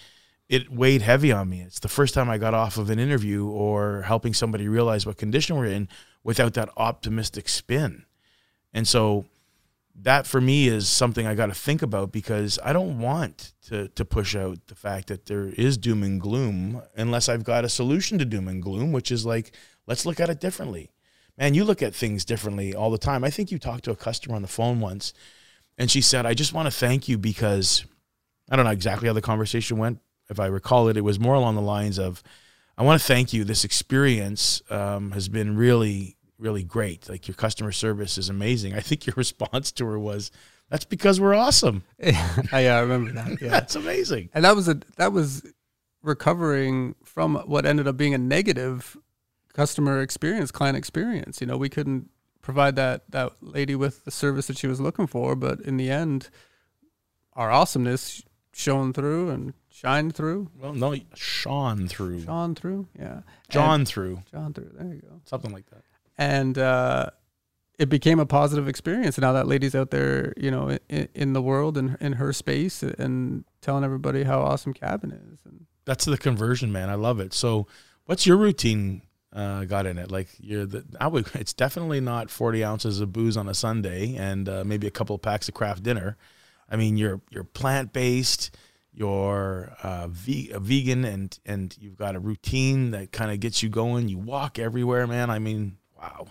[0.49, 1.61] it weighed heavy on me.
[1.61, 5.17] It's the first time I got off of an interview or helping somebody realize what
[5.17, 5.87] condition we're in
[6.23, 8.05] without that optimistic spin.
[8.73, 9.25] And so
[9.95, 13.87] that for me is something I got to think about because I don't want to
[13.89, 17.69] to push out the fact that there is doom and gloom unless I've got a
[17.69, 19.51] solution to doom and gloom, which is like
[19.85, 20.89] let's look at it differently.
[21.37, 23.23] Man, you look at things differently all the time.
[23.23, 25.13] I think you talked to a customer on the phone once
[25.77, 27.85] and she said, "I just want to thank you because
[28.49, 29.99] I don't know exactly how the conversation went.
[30.29, 32.23] If I recall it, it was more along the lines of,
[32.77, 33.43] I want to thank you.
[33.43, 37.09] This experience um, has been really, really great.
[37.09, 38.73] Like your customer service is amazing.
[38.73, 40.31] I think your response to her was,
[40.69, 41.83] that's because we're awesome.
[42.03, 43.37] I, yeah, I remember that.
[43.41, 43.49] Yeah.
[43.49, 44.29] That's amazing.
[44.33, 45.43] and that was a that was
[46.01, 48.97] recovering from what ended up being a negative
[49.53, 51.41] customer experience, client experience.
[51.41, 52.09] You know, we couldn't
[52.41, 55.91] provide that that lady with the service that she was looking for, but in the
[55.91, 56.29] end,
[57.33, 62.87] our awesomeness shone through and shined through, Well, no, shone through, shone through.
[62.97, 64.71] Yeah, John through, John through.
[64.77, 65.19] There you go.
[65.25, 65.83] something like that.
[66.17, 67.09] and uh,
[67.79, 69.17] it became a positive experience.
[69.17, 72.31] And now that lady's out there, you know, in, in the world and in her
[72.31, 75.39] space, and telling everybody how awesome Cabin is.
[75.45, 76.89] And That's the conversion, man.
[76.89, 77.33] I love it.
[77.33, 77.65] So,
[78.05, 79.01] what's your routine
[79.33, 80.11] uh, got in it?
[80.11, 84.15] Like, you're the, I would, it's definitely not 40 ounces of booze on a Sunday
[84.15, 86.15] and uh, maybe a couple of packs of Kraft Dinner.
[86.69, 88.55] I mean, you're you're plant based,
[88.93, 93.69] you're uh, a vegan, and and you've got a routine that kind of gets you
[93.69, 94.07] going.
[94.07, 95.29] You walk everywhere, man.
[95.29, 96.27] I mean, wow.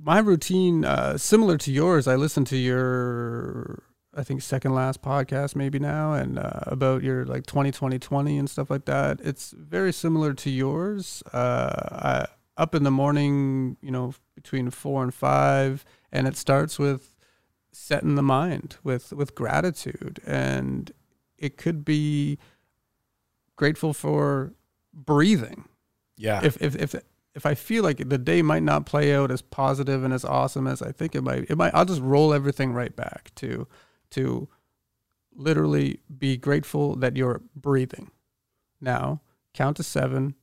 [0.00, 3.82] my routine, uh, similar to yours, I listened to your,
[4.14, 8.38] I think second last podcast maybe now, and uh, about your like 20 20 20
[8.38, 9.20] and stuff like that.
[9.20, 11.22] It's very similar to yours.
[11.32, 12.26] Uh, I,
[12.56, 17.16] up in the morning, you know, between four and five, and it starts with
[17.72, 20.92] setting the mind with with gratitude, and
[21.42, 22.38] it could be
[23.56, 24.54] grateful for
[24.94, 25.64] breathing
[26.16, 26.40] Yeah.
[26.42, 26.94] if if if
[27.34, 30.66] if I feel like the day might not play out as positive and as awesome
[30.66, 33.66] as I think it might, it might I'll just roll everything right back to
[34.10, 34.48] to
[35.34, 38.10] literally be grateful that you're breathing.
[38.82, 39.22] Now,
[39.54, 40.34] count to 7,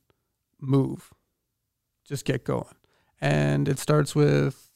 [0.60, 1.12] move.
[2.04, 2.74] Just get going.
[3.20, 4.69] And it starts with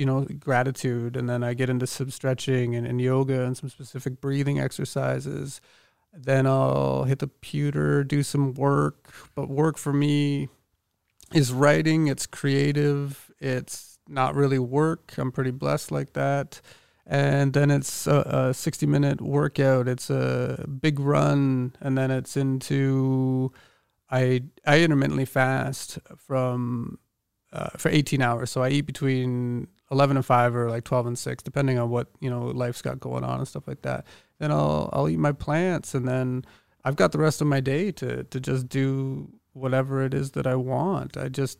[0.00, 3.68] you know gratitude and then I get into some stretching and, and yoga and some
[3.68, 5.60] specific breathing exercises.
[6.12, 10.48] Then I'll hit the computer, do some work, but work for me
[11.34, 12.08] is writing.
[12.08, 13.30] It's creative.
[13.38, 15.12] It's not really work.
[15.18, 16.62] I'm pretty blessed like that.
[17.06, 19.86] And then it's a, a 60 minute workout.
[19.86, 23.52] It's a big run, and then it's into
[24.10, 26.98] I I intermittently fast from
[27.52, 28.50] uh, for 18 hours.
[28.50, 32.08] So I eat between 11 and 5 or like 12 and 6 depending on what,
[32.20, 34.06] you know, life's got going on and stuff like that.
[34.38, 36.44] Then I'll I'll eat my plants and then
[36.84, 40.46] I've got the rest of my day to to just do whatever it is that
[40.46, 41.16] I want.
[41.16, 41.58] I just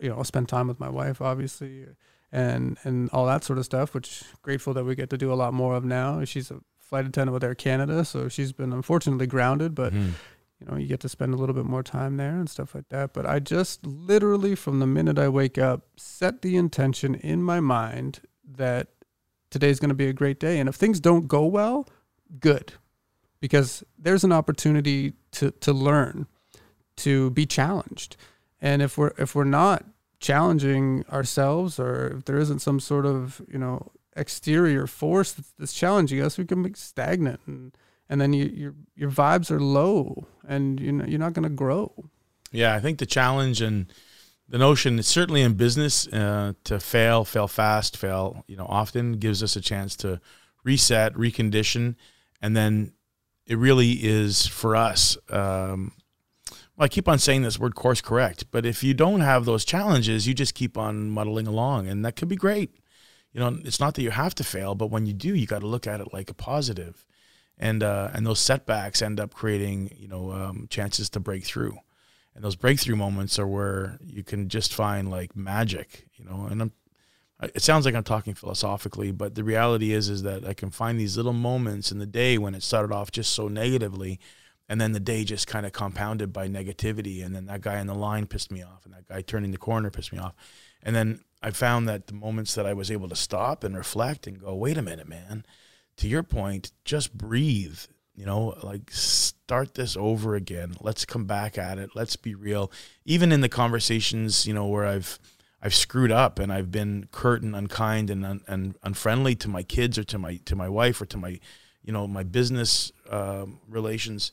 [0.00, 1.86] you know, I'll spend time with my wife obviously
[2.32, 5.34] and and all that sort of stuff, which grateful that we get to do a
[5.42, 6.24] lot more of now.
[6.24, 10.12] She's a flight attendant with Air Canada, so she's been unfortunately grounded, but Mhm.
[10.60, 12.88] You know, you get to spend a little bit more time there and stuff like
[12.88, 13.12] that.
[13.12, 17.60] But I just literally, from the minute I wake up, set the intention in my
[17.60, 18.20] mind
[18.56, 18.88] that
[19.50, 20.58] today's going to be a great day.
[20.58, 21.88] And if things don't go well,
[22.40, 22.72] good,
[23.40, 26.26] because there's an opportunity to to learn,
[26.96, 28.16] to be challenged.
[28.60, 29.84] And if we're if we're not
[30.20, 36.20] challenging ourselves, or if there isn't some sort of you know exterior force that's, challenging
[36.20, 37.76] us, we can be stagnant, and
[38.08, 41.54] and then you, your your vibes are low, and you know you're not going to
[41.54, 41.92] grow.
[42.50, 43.92] Yeah, I think the challenge and
[44.48, 49.42] the notion, certainly in business, uh, to fail, fail fast, fail, you know, often gives
[49.42, 50.20] us a chance to
[50.64, 51.96] reset, recondition,
[52.40, 52.92] and then
[53.46, 55.18] it really is for us.
[55.28, 55.92] Um,
[56.50, 59.64] well, I keep on saying this word course correct, but if you don't have those
[59.64, 62.70] challenges, you just keep on muddling along, and that could be great.
[63.32, 65.60] You know, it's not that you have to fail, but when you do, you got
[65.60, 67.04] to look at it like a positive,
[67.58, 71.78] and uh, and those setbacks end up creating you know um, chances to break through.
[72.34, 76.62] And those breakthrough moments are where you can just find like magic you know and
[76.62, 76.72] I'm,
[77.42, 81.00] it sounds like i'm talking philosophically but the reality is is that i can find
[81.00, 84.20] these little moments in the day when it started off just so negatively
[84.68, 87.86] and then the day just kind of compounded by negativity and then that guy in
[87.86, 90.34] the line pissed me off and that guy turning the corner pissed me off.
[90.82, 94.26] And then i found that the moments that i was able to stop and reflect
[94.26, 95.44] and go wait a minute man
[95.98, 97.78] to your point just breathe
[98.16, 98.90] you know like
[99.48, 100.74] start this over again.
[100.82, 101.92] Let's come back at it.
[101.94, 102.70] Let's be real.
[103.06, 105.18] Even in the conversations you know where i've
[105.62, 109.62] i've screwed up and i've been curt and unkind and un, and unfriendly to my
[109.62, 111.40] kids or to my to my wife or to my
[111.82, 114.30] you know my business um, relations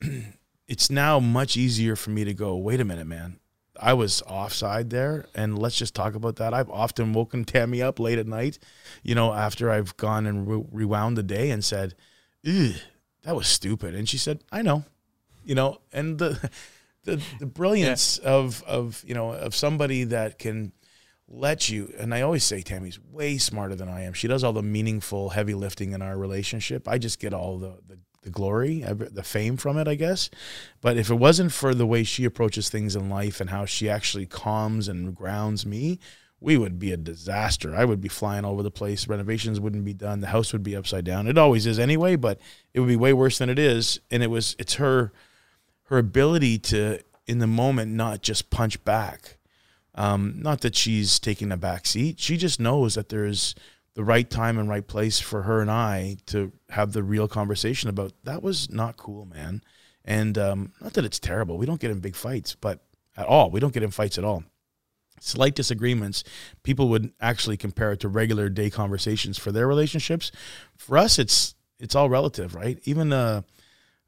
[0.68, 3.40] it's now much easier for me to go wait a minute man
[3.80, 7.98] i was offside there and let's just talk about that i've often woken tammy up
[7.98, 8.58] late at night
[9.02, 11.94] you know after i've gone and re- rewound the day and said
[13.24, 13.94] that was stupid.
[13.94, 14.84] And she said, I know,
[15.44, 16.50] you know, and the,
[17.04, 18.30] the, the brilliance yeah.
[18.30, 20.72] of, of, you know, of somebody that can
[21.26, 24.12] let you, and I always say Tammy's way smarter than I am.
[24.12, 26.86] She does all the meaningful heavy lifting in our relationship.
[26.86, 30.28] I just get all the, the, the glory, the fame from it, I guess.
[30.80, 33.88] But if it wasn't for the way she approaches things in life and how she
[33.88, 36.00] actually calms and grounds me,
[36.40, 37.74] we would be a disaster.
[37.74, 39.08] I would be flying all over the place.
[39.08, 40.20] Renovations wouldn't be done.
[40.20, 41.26] The house would be upside down.
[41.26, 42.38] It always is anyway, but
[42.74, 44.00] it would be way worse than it is.
[44.10, 45.12] And it was it's her
[45.84, 49.38] her ability to in the moment not just punch back.
[49.94, 52.18] Um, not that she's taking a back seat.
[52.18, 53.54] She just knows that there's
[53.94, 57.88] the right time and right place for her and I to have the real conversation
[57.88, 59.62] about that was not cool, man.
[60.04, 61.56] And um, not that it's terrible.
[61.56, 62.80] We don't get in big fights, but
[63.16, 63.50] at all.
[63.50, 64.44] We don't get in fights at all
[65.20, 66.24] slight disagreements,
[66.62, 70.30] people would actually compare it to regular day conversations for their relationships.
[70.76, 72.78] For us, it's it's all relative, right?
[72.84, 73.42] Even uh,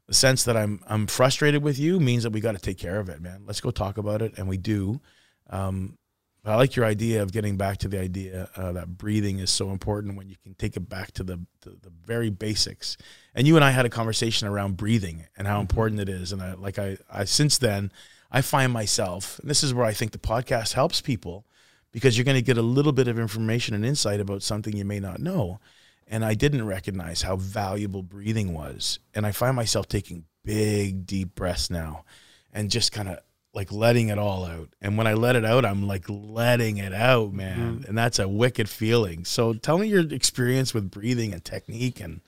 [0.07, 2.99] the sense that I'm I'm frustrated with you means that we got to take care
[2.99, 3.43] of it, man.
[3.45, 5.01] Let's go talk about it, and we do.
[5.49, 5.97] Um,
[6.45, 9.71] I like your idea of getting back to the idea uh, that breathing is so
[9.71, 12.95] important when you can take it back to the, to the very basics.
[13.35, 15.61] And you and I had a conversation around breathing and how mm-hmm.
[15.61, 16.31] important it is.
[16.31, 17.91] And I, like I, I since then,
[18.31, 21.45] I find myself, and this is where I think the podcast helps people
[21.91, 24.85] because you're going to get a little bit of information and insight about something you
[24.85, 25.59] may not know.
[26.07, 28.99] And I didn't recognize how valuable breathing was.
[29.13, 32.05] And I find myself taking big, deep breaths now
[32.53, 33.19] and just kind of
[33.57, 34.69] like letting it all out.
[34.83, 37.79] And when I let it out, I'm like letting it out, man.
[37.79, 37.89] Mm-hmm.
[37.89, 39.25] And that's a wicked feeling.
[39.25, 42.21] So tell me your experience with breathing and technique and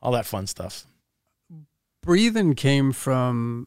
[0.00, 0.86] all that fun stuff.
[2.02, 3.66] Breathing came from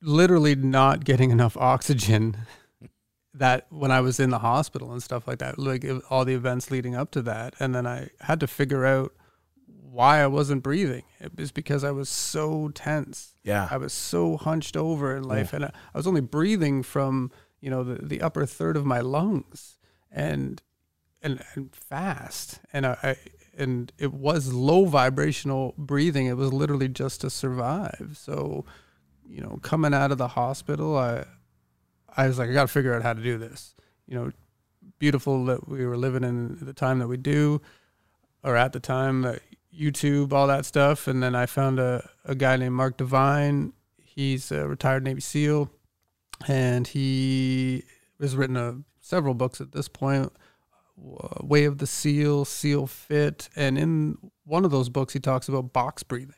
[0.00, 2.36] literally not getting enough oxygen
[3.34, 6.70] that when I was in the hospital and stuff like that, like all the events
[6.70, 7.54] leading up to that.
[7.58, 9.12] And then I had to figure out
[9.66, 11.02] why I wasn't breathing.
[11.18, 13.33] It was because I was so tense.
[13.44, 13.68] Yeah.
[13.70, 15.52] I was so hunched over in life.
[15.52, 17.30] And I, I was only breathing from,
[17.60, 19.78] you know, the, the upper third of my lungs
[20.10, 20.60] and,
[21.22, 22.58] and, and fast.
[22.72, 23.16] And I, I
[23.56, 26.26] and it was low vibrational breathing.
[26.26, 28.12] It was literally just to survive.
[28.14, 28.64] So,
[29.28, 31.24] you know, coming out of the hospital, I
[32.16, 33.74] I was like, I got to figure out how to do this.
[34.06, 34.32] You know,
[34.98, 37.60] beautiful that we were living in the time that we do,
[38.42, 39.40] or at the time that
[39.78, 41.06] YouTube, all that stuff.
[41.06, 43.72] And then I found a, a guy named Mark Divine.
[44.02, 45.70] He's a retired Navy SEAL,
[46.46, 47.84] and he
[48.20, 50.32] has written a, several books at this point.
[50.96, 55.48] Uh, way of the Seal, Seal Fit, and in one of those books, he talks
[55.48, 56.36] about box breathing.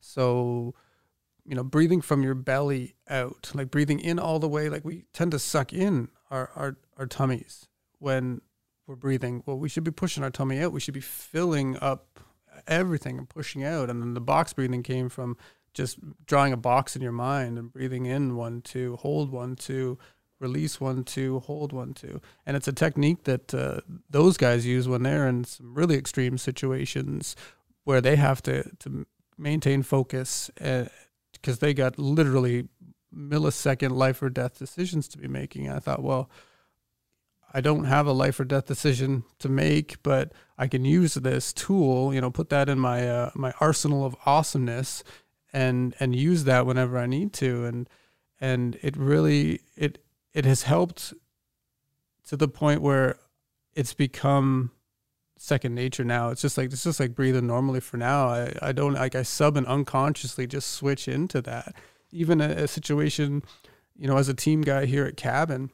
[0.00, 0.74] So
[1.48, 4.68] you know, breathing from your belly out, like breathing in all the way.
[4.68, 7.68] Like we tend to suck in our, our, our tummies
[7.98, 8.42] when
[8.86, 9.42] we're breathing.
[9.46, 10.72] Well, we should be pushing our tummy out.
[10.72, 12.20] We should be filling up
[12.68, 13.90] everything and pushing out.
[13.90, 15.36] And then the box breathing came from
[15.74, 19.98] just drawing a box in your mind and breathing in one, two, hold one, two,
[20.40, 22.20] release one, two, hold one, two.
[22.46, 26.38] And it's a technique that uh, those guys use when they're in some really extreme
[26.38, 27.34] situations
[27.84, 29.06] where they have to, to
[29.36, 32.68] maintain focus because they got literally
[33.14, 35.66] millisecond life or death decisions to be making.
[35.66, 36.28] And I thought, well,
[37.52, 41.52] I don't have a life or death decision to make, but I can use this
[41.52, 45.02] tool, you know, put that in my uh, my arsenal of awesomeness,
[45.52, 47.88] and and use that whenever I need to, and
[48.40, 51.14] and it really it it has helped
[52.28, 53.18] to the point where
[53.74, 54.72] it's become
[55.38, 56.30] second nature now.
[56.30, 58.28] It's just like it's just like breathing normally for now.
[58.28, 61.74] I, I don't like I sub and unconsciously just switch into that.
[62.10, 63.42] Even a, a situation,
[63.96, 65.70] you know, as a team guy here at Cabin,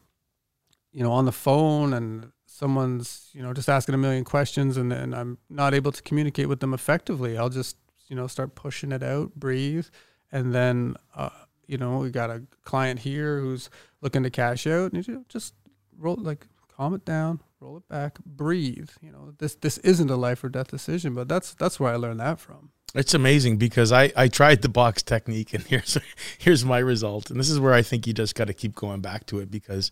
[0.95, 4.93] you know, on the phone and someone's, you know, just asking a million questions and,
[4.93, 7.77] and I'm not able to communicate with them effectively, I'll just,
[8.09, 9.87] you know, start pushing it out, breathe.
[10.31, 11.31] And then, uh,
[11.67, 13.71] you know, we got a client here who's
[14.01, 15.55] looking to cash out and you just
[15.99, 18.91] roll, like, calm it down, roll it back, breathe.
[19.03, 21.97] You know, this, this isn't a life or death decision, but that's, that's where I
[21.97, 22.71] learned that from.
[22.95, 25.99] It's amazing because I, I tried the box technique and here's
[26.39, 27.31] here's my result.
[27.31, 29.51] And this is where I think you just got to keep going back to it
[29.51, 29.91] because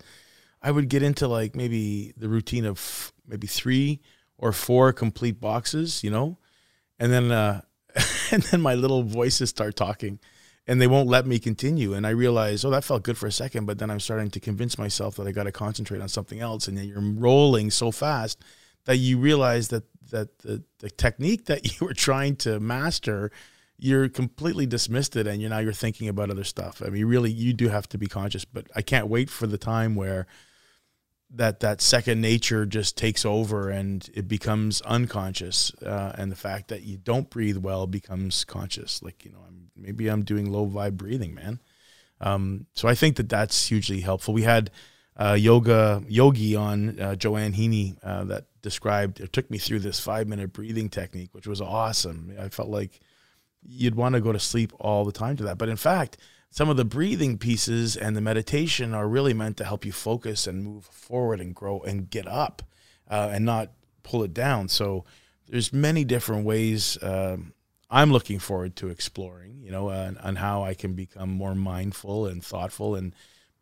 [0.63, 4.01] I would get into like maybe the routine of maybe three
[4.39, 6.39] or four complete boxes, you know,
[6.99, 7.63] and then uh,
[8.31, 10.21] and then my little voices start talking,
[10.67, 11.95] and they won't let me continue.
[11.95, 14.41] And I realize, oh, that felt good for a second, but then I'm starting to
[14.41, 17.91] convince myself that I got to concentrate on something else, and then you're rolling so
[17.91, 18.43] fast
[18.85, 23.31] that you realize that that the, the technique that you were trying to master
[23.79, 26.81] you're completely dismissed it and you're now you're thinking about other stuff.
[26.87, 29.59] I mean, really, you do have to be conscious, but I can't wait for the
[29.59, 30.29] time where
[31.35, 36.69] that that second nature just takes over and it becomes unconscious uh, and the fact
[36.69, 39.03] that you don't breathe well becomes conscious.
[39.03, 41.61] Like you know I'm, maybe i'm doing low vibe breathing man.
[42.21, 44.35] Um, so i think that that's hugely helpful.
[44.35, 44.71] We had
[45.17, 50.01] uh, yoga yogi on uh, joanne heaney uh, that described or took me through this
[50.01, 52.35] five minute breathing technique which was awesome.
[52.39, 53.01] I felt like
[53.67, 55.57] you'd want to go to sleep all the time to that.
[55.57, 56.19] But in fact
[56.53, 60.47] some of the breathing pieces and the meditation are really meant to help you focus
[60.47, 62.61] and move forward and grow and get up
[63.11, 63.71] uh, and not
[64.03, 64.69] pull it down.
[64.69, 65.07] So
[65.49, 67.55] there's many different ways um,
[67.89, 72.27] I'm looking forward to exploring, you know, uh, on how I can become more mindful
[72.27, 73.15] and thoughtful and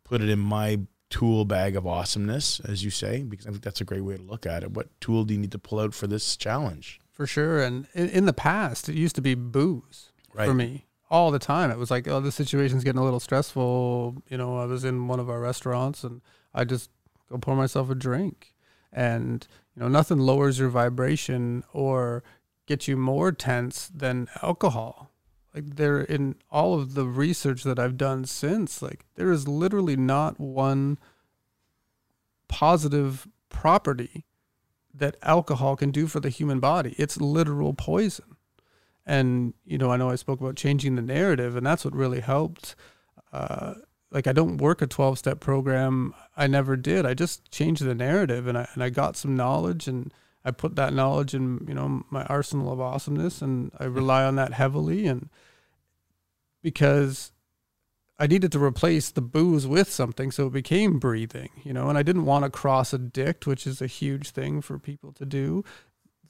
[0.03, 3.79] put it in my tool bag of awesomeness, as you say, because I think that's
[3.79, 4.71] a great way to look at it.
[4.71, 6.99] What tool do you need to pull out for this challenge?
[7.09, 7.63] For sure.
[7.63, 10.45] And in, in the past, it used to be booze right.
[10.45, 11.69] for me all the time.
[11.69, 14.23] It was like, oh, the situation's getting a little stressful.
[14.29, 16.21] You know, I was in one of our restaurants and
[16.53, 16.89] I just
[17.29, 18.55] go pour myself a drink.
[18.93, 19.45] And,
[19.75, 22.23] you know, nothing lowers your vibration or
[22.65, 25.11] gets you more tense than alcohol.
[25.53, 29.97] Like there in all of the research that I've done since, like there is literally
[29.97, 30.97] not one
[32.47, 34.25] positive property
[34.93, 36.95] that alcohol can do for the human body.
[36.97, 38.30] It's literal poison
[39.05, 42.19] and you know i know i spoke about changing the narrative and that's what really
[42.19, 42.75] helped.
[43.33, 43.75] Uh,
[44.11, 46.13] like i don't work a 12 step program.
[46.35, 47.05] I never did.
[47.05, 50.75] I just changed the narrative and I, and I got some knowledge and i put
[50.75, 55.07] that knowledge in you know my arsenal of awesomeness and i rely on that heavily
[55.07, 55.29] and
[56.61, 57.31] because
[58.21, 61.97] I needed to replace the booze with something, so it became breathing, you know, and
[61.97, 65.63] I didn't want to cross addict, which is a huge thing for people to do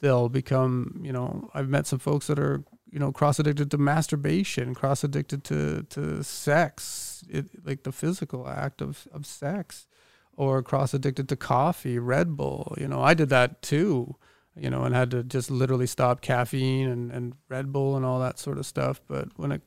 [0.02, 3.78] they'll become you know i've met some folks that are you know cross addicted to
[3.78, 9.88] masturbation cross addicted to to sex it, like the physical act of of sex
[10.36, 14.16] or cross addicted to coffee red bull you know i did that too
[14.56, 18.20] you know and had to just literally stop caffeine and and red bull and all
[18.20, 19.62] that sort of stuff but when it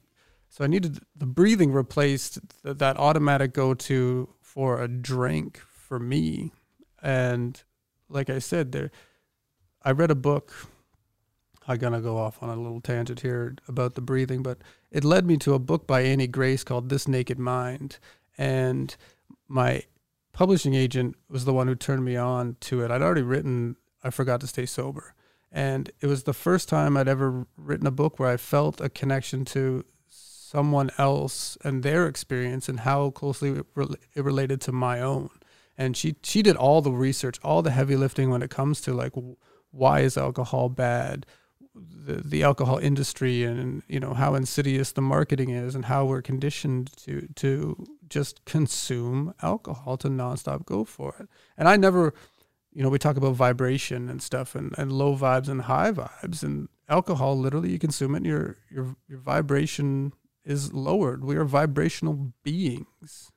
[0.48, 5.98] so i needed the breathing replaced th- that automatic go to for a drink for
[5.98, 6.52] me.
[7.02, 7.62] And
[8.08, 8.90] like i said there
[9.84, 10.52] I read a book.
[11.68, 14.58] I'm gonna go off on a little tangent here about the breathing, but
[14.90, 17.98] it led me to a book by Annie Grace called This Naked Mind,
[18.38, 18.96] and
[19.46, 19.82] my
[20.32, 22.90] publishing agent was the one who turned me on to it.
[22.90, 25.14] I'd already written I Forgot to Stay Sober,
[25.52, 28.88] and it was the first time I'd ever written a book where I felt a
[28.88, 33.66] connection to someone else and their experience and how closely it,
[34.14, 35.30] it related to my own.
[35.76, 38.94] And she she did all the research, all the heavy lifting when it comes to
[38.94, 39.12] like
[39.74, 41.26] why is alcohol bad?
[41.74, 46.22] The, the alcohol industry and you know how insidious the marketing is and how we're
[46.22, 51.28] conditioned to to just consume alcohol to nonstop go for it.
[51.58, 52.14] And i never
[52.72, 56.44] you know we talk about vibration and stuff and, and low vibes and high vibes
[56.44, 60.12] and alcohol literally you consume it and your your your vibration
[60.44, 61.24] is lowered.
[61.24, 63.30] We are vibrational beings.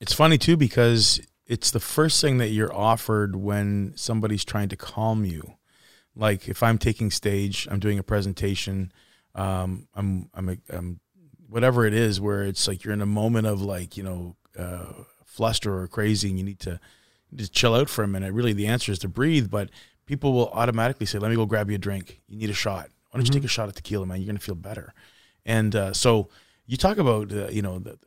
[0.00, 4.76] It's funny too because it's the first thing that you're offered when somebody's trying to
[4.76, 5.54] calm you.
[6.14, 8.92] Like if I'm taking stage, I'm doing a presentation,
[9.34, 11.00] um, I'm, I'm, a, I'm,
[11.48, 14.92] whatever it is, where it's like you're in a moment of like you know uh,
[15.24, 16.78] fluster or crazy, and you need to
[17.34, 18.32] just chill out for a minute.
[18.32, 19.70] Really, the answer is to breathe, but
[20.06, 22.20] people will automatically say, "Let me go grab you a drink.
[22.28, 22.90] You need a shot.
[23.10, 24.20] Why don't you take a shot of tequila, man?
[24.20, 24.92] You're gonna feel better."
[25.46, 26.28] And uh, so
[26.66, 27.98] you talk about uh, you know the,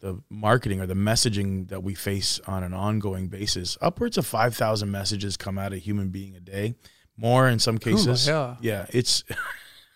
[0.00, 3.78] the marketing or the messaging that we face on an ongoing basis.
[3.80, 6.74] Upwards of five thousand messages come out of a human being a day,
[7.16, 8.26] more in some cases.
[8.26, 8.56] yeah.
[8.60, 9.24] yeah, it's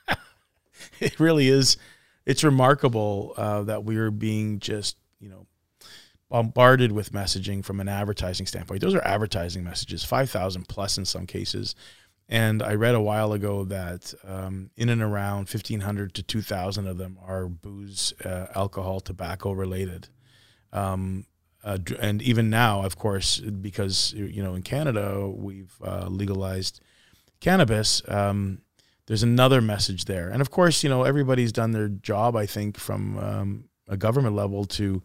[1.01, 1.77] it really is.
[2.27, 5.47] It's remarkable uh, that we're being just you know
[6.31, 8.81] bombarded with messaging from an advertising standpoint.
[8.81, 11.75] Those are advertising messages, 5,000 plus in some cases.
[12.31, 16.97] And I read a while ago that um, in and around 1,500 to 2,000 of
[16.97, 20.09] them are booze, uh, alcohol, tobacco related.
[20.73, 21.27] Um,
[21.65, 26.81] uh, and even now, of course, because, you know, in Canada, we've uh, legalized
[27.41, 28.01] cannabis.
[28.07, 28.63] Um,
[29.07, 30.29] there's another message there.
[30.31, 34.37] And of course, you know, everybody's done their job, I think, from um, a government
[34.37, 35.03] level to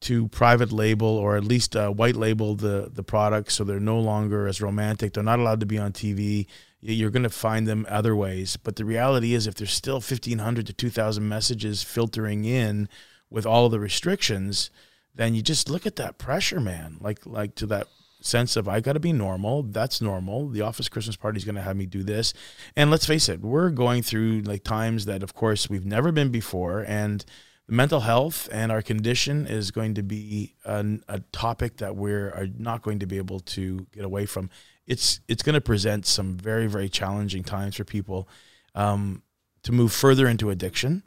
[0.00, 3.98] to private label or at least uh, white label the the products so they're no
[3.98, 5.12] longer as romantic.
[5.12, 6.46] They're not allowed to be on tv
[6.80, 8.56] you're going to find them other ways.
[8.56, 12.88] But the reality is if there's still 1500 to 2000 messages filtering in
[13.30, 14.70] with all the restrictions
[15.14, 16.96] then you just look at that pressure man.
[17.00, 17.88] Like like to that
[18.20, 19.64] sense of i got to be normal.
[19.64, 20.48] That's normal.
[20.48, 22.32] The office christmas party is going to have me do this.
[22.76, 26.30] And let's face it we're going through like times that of course we've never been
[26.30, 26.84] before.
[26.86, 27.24] And
[27.68, 32.48] mental health and our condition is going to be an, a topic that we're are
[32.56, 34.48] not going to be able to get away from.
[34.86, 38.28] It's it's going to present some very very challenging times for people
[38.74, 39.22] um,
[39.62, 41.04] to move further into addiction,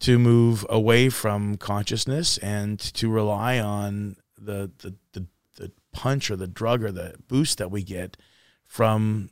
[0.00, 6.36] to move away from consciousness, and to rely on the the the, the punch or
[6.36, 8.16] the drug or the boost that we get
[8.64, 9.28] from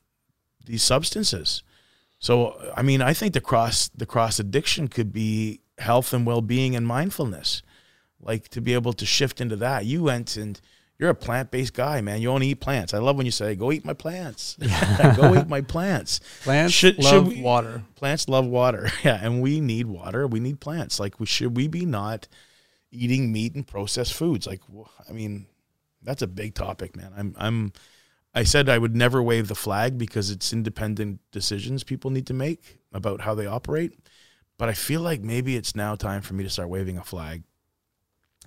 [0.66, 1.62] these substances.
[2.18, 6.74] So I mean, I think the cross the cross addiction could be health and well-being
[6.76, 7.62] and mindfulness.
[8.20, 9.84] Like to be able to shift into that.
[9.84, 10.60] You went and
[10.98, 12.22] you're a plant-based guy man.
[12.22, 12.94] You only eat plants.
[12.94, 14.56] I love when you say go eat my plants.
[15.16, 16.20] Go eat my plants.
[16.42, 17.82] Plants Should- should love we- water.
[17.94, 18.90] plants love water.
[19.04, 20.26] Yeah and we need water.
[20.26, 20.98] We need plants.
[20.98, 22.26] Like we should we be not
[22.90, 24.46] eating meat and processed foods?
[24.46, 24.62] Like
[25.08, 25.46] i mean
[26.02, 27.12] that's a big topic man.
[27.16, 27.72] I'm i'm
[28.34, 32.34] i said i would never wave the flag because it's independent decisions people need to
[32.34, 33.92] make about how they operate
[34.58, 37.42] but i feel like maybe it's now time for me to start waving a flag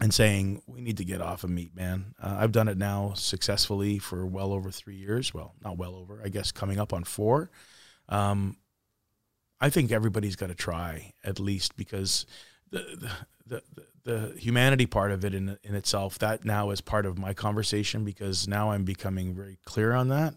[0.01, 2.15] and saying we need to get off of meat man.
[2.21, 5.33] Uh, i've done it now successfully for well over three years.
[5.33, 7.49] Well not well over i guess coming up on four.
[8.07, 8.57] Um,
[9.61, 12.25] I think everybody's got to try at least because
[12.71, 13.11] the
[13.45, 17.17] the, the the humanity part of it in in itself that now is part of
[17.17, 20.33] my conversation because now I'm becoming very clear on that,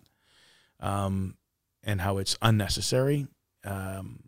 [0.81, 1.37] um,
[1.85, 3.29] and how it's unnecessary,
[3.65, 4.25] um,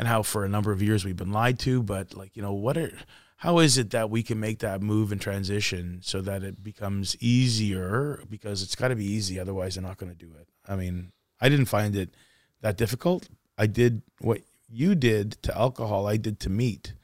[0.00, 1.82] and how for a number of years we've been lied to.
[1.82, 2.90] But like you know what are
[3.36, 7.16] how is it that we can make that move and transition so that it becomes
[7.20, 10.48] easier because it's got to be easy otherwise they're not going to do it.
[10.66, 12.14] I mean, I didn't find it
[12.62, 13.28] that difficult.
[13.56, 16.06] I did what you did to alcohol.
[16.06, 16.94] I did to meat.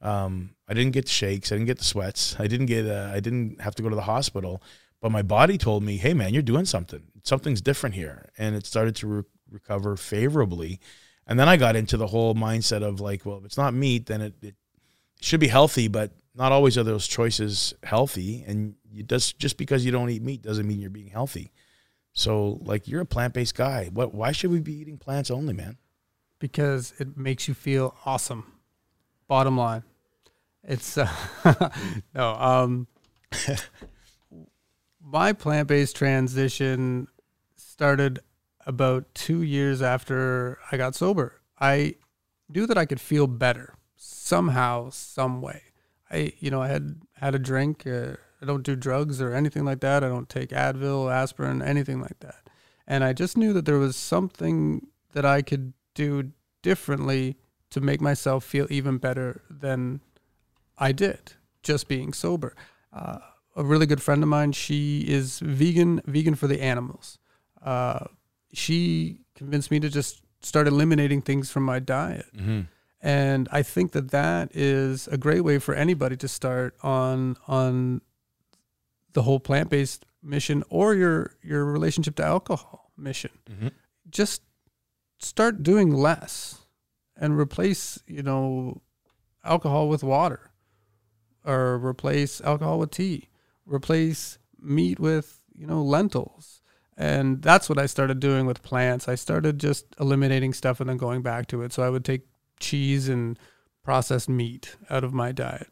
[0.00, 1.52] Um, I didn't get shakes.
[1.52, 2.36] I didn't get the sweats.
[2.38, 2.86] I didn't get.
[2.86, 4.62] Uh, I didn't have to go to the hospital.
[5.00, 7.02] But my body told me, "Hey, man, you're doing something.
[7.24, 10.80] Something's different here," and it started to re- recover favorably.
[11.28, 14.06] And then I got into the whole mindset of like, well, if it's not meat,
[14.06, 14.54] then it, it
[15.20, 18.44] should be healthy, but not always are those choices healthy.
[18.46, 21.52] And you just just because you don't eat meat doesn't mean you're being healthy.
[22.14, 23.90] So, like, you're a plant based guy.
[23.92, 24.12] What?
[24.12, 25.76] Why should we be eating plants only, man?
[26.38, 28.52] because it makes you feel awesome.
[29.26, 29.82] Bottom line,
[30.64, 31.08] it's uh,
[32.14, 32.34] no.
[32.34, 32.86] Um,
[35.04, 37.08] my plant-based transition
[37.56, 38.20] started
[38.68, 41.40] about two years after I got sober.
[41.58, 41.94] I
[42.48, 45.62] knew that I could feel better somehow, some way.
[46.10, 47.86] I, you know, I had had a drink.
[47.86, 50.04] Uh, I don't do drugs or anything like that.
[50.04, 52.48] I don't take Advil, aspirin, anything like that.
[52.86, 57.36] And I just knew that there was something that I could do differently
[57.70, 60.00] to make myself feel even better than
[60.76, 62.54] I did just being sober.
[62.92, 63.18] Uh,
[63.56, 67.18] a really good friend of mine, she is vegan, vegan for the animals.
[67.62, 68.06] Uh,
[68.52, 72.26] she convinced me to just start eliminating things from my diet.
[72.36, 72.62] Mm-hmm.
[73.00, 78.00] And I think that that is a great way for anybody to start on on
[79.12, 83.30] the whole plant based mission or your your relationship to alcohol mission.
[83.48, 83.68] Mm-hmm.
[84.10, 84.42] Just
[85.20, 86.62] start doing less
[87.16, 88.82] and replace you know
[89.44, 90.50] alcohol with water
[91.44, 93.28] or replace alcohol with tea
[93.66, 96.57] replace meat with you know lentils
[96.98, 99.08] and that's what i started doing with plants.
[99.08, 101.72] I started just eliminating stuff and then going back to it.
[101.72, 102.22] So i would take
[102.60, 103.38] cheese and
[103.84, 105.68] processed meat out of my diet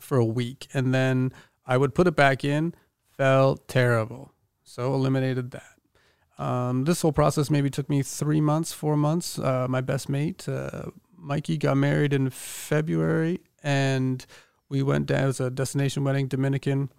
[0.00, 0.68] for a week.
[0.72, 1.32] And then
[1.66, 2.74] i would put it back in
[3.16, 4.32] felt terrible.
[4.62, 6.42] So eliminated that.
[6.42, 9.40] Um, this whole process maybe took me three months four months.
[9.40, 14.24] Uh, my best mate uh, mikey got married in february and
[14.68, 16.90] we went down was a destination wedding dominican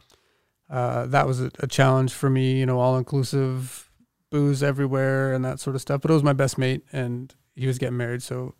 [0.69, 3.89] uh, that was a, a challenge for me, you know, all inclusive,
[4.29, 6.01] booze everywhere and that sort of stuff.
[6.01, 8.55] But it was my best mate, and he was getting married, so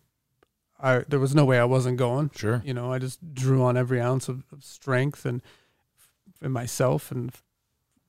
[0.82, 2.30] I there was no way I wasn't going.
[2.34, 2.62] Sure.
[2.64, 5.42] You know, I just drew on every ounce of, of strength and
[6.42, 7.32] in myself and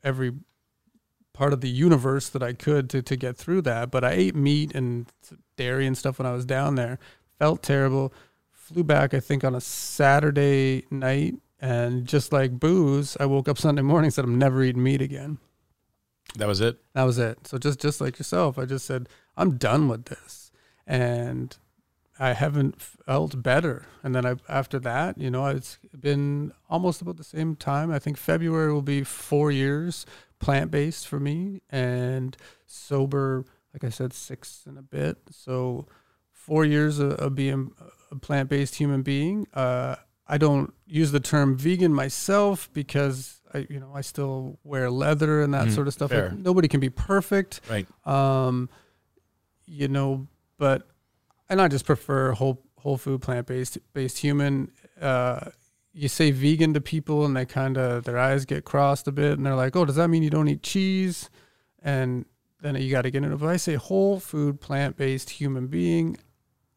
[0.03, 0.33] every
[1.33, 3.91] part of the universe that I could to to get through that.
[3.91, 5.05] But I ate meat and
[5.57, 6.97] dairy and stuff when I was down there.
[7.37, 8.13] Felt terrible.
[8.51, 13.59] Flew back, I think, on a Saturday night and just like booze, I woke up
[13.59, 15.37] Sunday morning and said I'm never eating meat again.
[16.35, 16.79] That was it.
[16.93, 17.47] That was it.
[17.47, 19.07] So just just like yourself, I just said
[19.37, 20.51] I'm done with this,
[20.87, 21.55] and
[22.19, 23.85] I haven't felt better.
[24.03, 27.91] And then I after that, you know, it's been almost about the same time.
[27.91, 30.05] I think February will be four years
[30.39, 32.35] plant based for me, and
[32.65, 35.17] sober, like I said, six and a bit.
[35.29, 35.85] So
[36.31, 37.71] four years of, of being
[38.09, 39.47] a plant based human being.
[39.53, 39.97] Uh,
[40.33, 45.41] I don't use the term vegan myself because I, you know, I still wear leather
[45.41, 46.11] and that Mhm, sort of stuff.
[46.11, 47.85] Like, nobody can be perfect, Right.
[48.07, 48.69] um,
[49.65, 50.27] you know,
[50.57, 50.87] but
[51.49, 54.71] and I just prefer whole whole food plant based based human.
[54.99, 55.49] Uh,
[55.93, 59.33] you say vegan to people and they kind of their eyes get crossed a bit
[59.37, 61.29] and they're like, oh, does that mean you don't eat cheese?
[61.83, 62.25] And
[62.61, 63.35] then you got to get into.
[63.35, 66.17] If I say whole food plant based human being,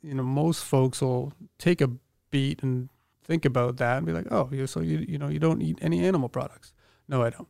[0.03, 1.91] you know, most folks will take a
[2.31, 2.89] beat and
[3.25, 6.05] think about that and be like, oh, so you you know you don't eat any
[6.05, 6.73] animal products.
[7.09, 7.49] No, I don't.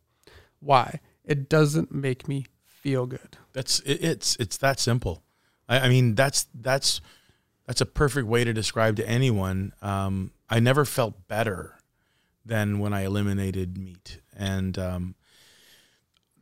[0.60, 1.00] Why?
[1.24, 3.36] It doesn't make me feel good.
[3.52, 5.22] That's it, it's it's that simple.
[5.68, 7.00] I, I mean that's that's
[7.66, 9.72] that's a perfect way to describe to anyone.
[9.82, 11.78] Um, I never felt better
[12.44, 15.14] than when I eliminated meat, and um,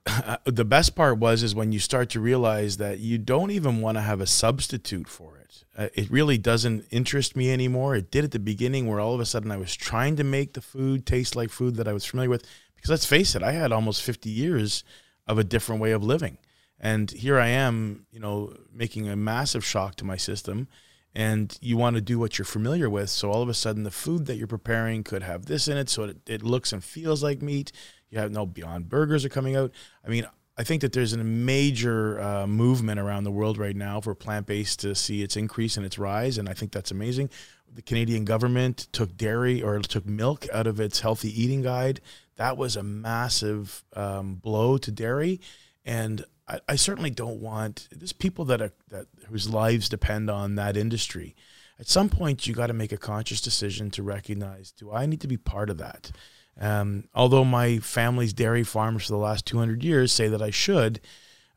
[0.44, 3.96] the best part was is when you start to realize that you don't even want
[3.96, 5.41] to have a substitute for it.
[5.76, 7.94] Uh, it really doesn't interest me anymore.
[7.94, 10.52] It did at the beginning, where all of a sudden I was trying to make
[10.52, 12.46] the food taste like food that I was familiar with.
[12.74, 14.84] Because let's face it, I had almost 50 years
[15.26, 16.38] of a different way of living.
[16.80, 20.68] And here I am, you know, making a massive shock to my system.
[21.14, 23.10] And you want to do what you're familiar with.
[23.10, 25.88] So all of a sudden, the food that you're preparing could have this in it.
[25.88, 27.70] So it, it looks and feels like meat.
[28.10, 29.72] You have no Beyond Burgers are coming out.
[30.04, 30.26] I mean,
[30.56, 34.46] I think that there's a major uh, movement around the world right now for plant
[34.46, 36.36] based to see its increase and its rise.
[36.36, 37.30] And I think that's amazing.
[37.74, 42.00] The Canadian government took dairy or took milk out of its healthy eating guide.
[42.36, 45.40] That was a massive um, blow to dairy.
[45.86, 50.56] And I, I certainly don't want there's people that are that whose lives depend on
[50.56, 51.34] that industry.
[51.78, 55.20] At some point, you got to make a conscious decision to recognize: Do I need
[55.22, 56.12] to be part of that?
[56.60, 61.00] Um, although my family's dairy farms for the last 200 years say that I should,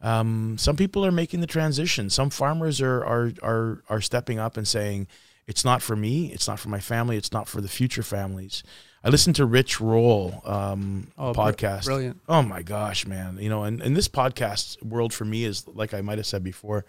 [0.02, 2.10] um, some people are making the transition.
[2.10, 5.08] Some farmers are, are are are stepping up and saying,
[5.48, 6.32] "It's not for me.
[6.32, 7.18] It's not for my family.
[7.18, 8.64] It's not for the future families."
[9.04, 11.86] I listened to Rich Roll um, Oh, podcast.
[11.86, 12.20] brilliant.
[12.28, 13.38] Oh my gosh, man!
[13.40, 16.44] You know, and, and this podcast world for me is like I might have said
[16.44, 16.86] before,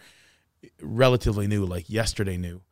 [0.80, 2.62] relatively new, like yesterday new.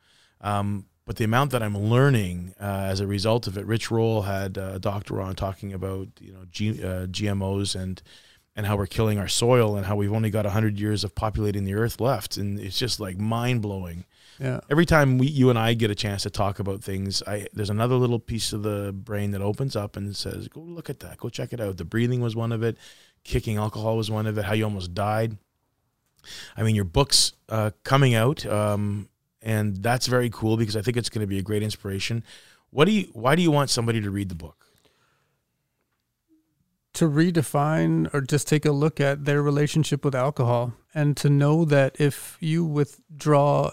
[0.40, 4.22] Um, but the amount that I'm learning uh, as a result of it, Rich Roll
[4.22, 8.00] had uh, a doctor on talking about you know G, uh, GMOs and
[8.56, 11.64] and how we're killing our soil and how we've only got hundred years of populating
[11.64, 14.04] the earth left, and it's just like mind blowing
[14.38, 14.60] Yeah.
[14.70, 17.70] every time we you and I get a chance to talk about things, I there's
[17.70, 21.18] another little piece of the brain that opens up and says, "Go look at that.
[21.18, 22.76] Go check it out." The breathing was one of it.
[23.24, 24.44] Kicking alcohol was one of it.
[24.44, 25.36] How you almost died.
[26.56, 29.08] I mean, your book's uh, coming out, um,
[29.44, 32.24] and that's very cool because I think it's going to be a great inspiration.
[32.70, 33.08] What do you?
[33.12, 34.56] Why do you want somebody to read the book?
[36.94, 41.64] to redefine or just take a look at their relationship with alcohol and to know
[41.64, 43.68] that if you withdraw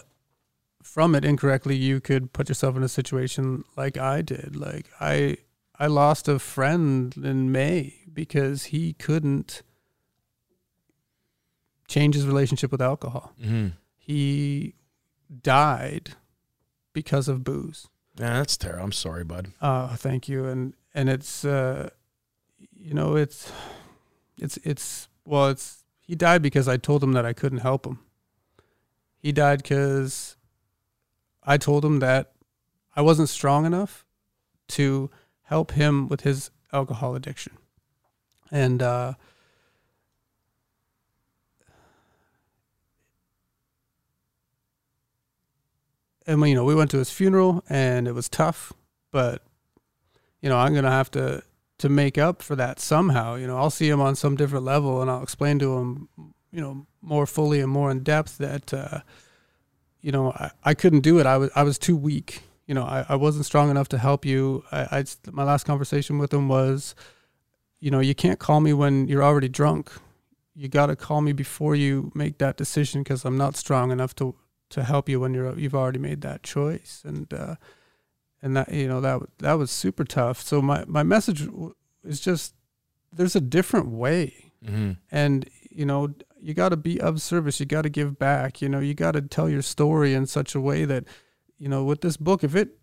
[0.81, 5.37] from it incorrectly you could put yourself in a situation like I did like I
[5.77, 9.61] I lost a friend in May because he couldn't
[11.87, 13.67] change his relationship with alcohol Mm-hmm.
[13.97, 14.73] he
[15.41, 16.11] died
[16.93, 17.87] because of booze
[18.19, 18.83] Yeah, that's terrible.
[18.83, 19.51] I'm sorry, bud.
[19.61, 20.45] Oh, thank you.
[20.45, 21.89] And and it's uh
[22.75, 23.51] you know, it's
[24.37, 27.99] it's it's well, it's he died because I told him that I couldn't help him.
[29.19, 30.35] He died cuz
[31.43, 32.33] I told him that
[32.95, 34.05] I wasn't strong enough
[34.69, 35.09] to
[35.43, 37.53] help him with his alcohol addiction.
[38.51, 39.13] and uh,
[46.27, 48.73] and you know we went to his funeral and it was tough,
[49.11, 49.43] but
[50.41, 51.43] you know I'm gonna have to
[51.79, 53.35] to make up for that somehow.
[53.35, 56.09] You know I'll see him on some different level and I'll explain to him,
[56.51, 58.99] you know, more fully and more in depth that uh,
[60.01, 61.25] you know I, I couldn't do it.
[61.25, 62.43] I was I was too weak.
[62.67, 64.63] You know I, I wasn't strong enough to help you.
[64.71, 66.95] I, I my last conversation with him was,
[67.79, 69.91] you know you can't call me when you're already drunk.
[70.53, 74.13] You got to call me before you make that decision because I'm not strong enough
[74.15, 74.35] to
[74.71, 77.55] to help you when you're you've already made that choice and uh,
[78.41, 80.41] and that you know that that was super tough.
[80.41, 81.47] So my my message
[82.03, 82.55] is just
[83.13, 84.91] there's a different way, Mm-hmm.
[85.11, 87.59] and you know you got to be of service.
[87.59, 88.61] You got to give back.
[88.61, 91.05] You know you got to tell your story in such a way that
[91.57, 92.77] you know with this book if it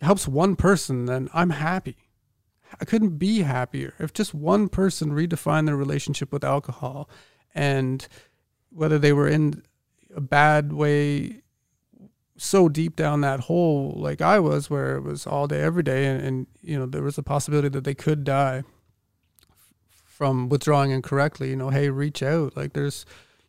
[0.00, 1.96] helps one person, then I'm happy.
[2.80, 7.08] I couldn't be happier if just one person redefined their relationship with alcohol
[7.54, 8.06] and
[8.70, 9.62] whether they were in
[10.14, 11.42] a bad way
[12.36, 16.06] so deep down that hole like I was where it was all day every day
[16.06, 18.62] and, and you know there was a possibility that they could die
[20.04, 22.56] from withdrawing incorrectly you know hey reach out.
[22.56, 23.04] Like there's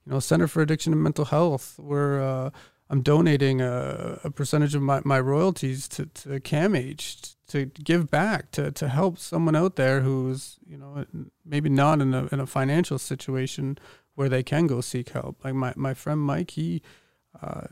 [0.09, 2.49] you know center for addiction and mental health where uh,
[2.89, 8.51] i'm donating a, a percentage of my, my royalties to, to CAMH to give back
[8.51, 11.05] to, to help someone out there who's you know
[11.45, 13.77] maybe not in a, in a financial situation
[14.19, 15.43] where they can go seek help.
[15.45, 16.81] Like my, my friend mike he
[17.41, 17.67] uh,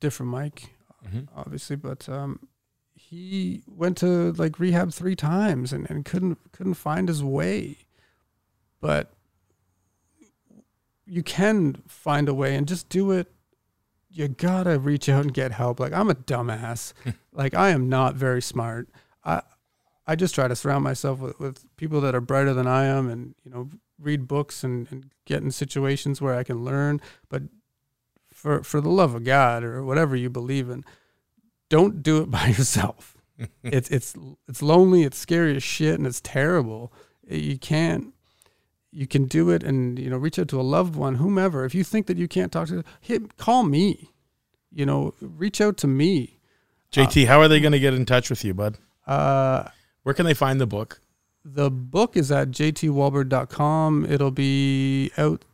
[0.00, 0.70] different mike
[1.06, 1.28] Mhm.
[1.36, 2.48] obviously but um,
[2.94, 7.76] he went to like rehab three times and, and couldn't couldn't find his way.
[8.80, 9.12] But
[11.06, 13.30] you can find a way and just do it.
[14.08, 15.78] You gotta reach out and get help.
[15.80, 16.92] Like i'm a dumbass.
[17.32, 18.88] Like i am not very smart.
[19.24, 19.42] I
[20.06, 23.08] i just try to surround myself with, with people that are brighter than i am
[23.10, 23.68] and you know
[24.00, 27.42] read books and, and get in situations where i can learn but
[28.32, 30.84] for for the love of god or whatever you believe in
[31.68, 33.16] don't do it by yourself.
[33.64, 34.14] It's it's
[34.46, 36.92] it's lonely it's scary as shit and it's terrible.
[37.28, 38.14] You can't
[38.92, 41.64] you can do it and you know reach out to a loved one whomever.
[41.64, 44.12] If you think that you can't talk to hit call me.
[44.70, 46.38] You know reach out to me.
[46.92, 48.78] JT, how are they going to get in touch with you, bud?
[49.04, 49.64] uh
[50.04, 51.00] Where can they find the book?
[51.44, 55.44] The book is at jtwalberg.com it'll be out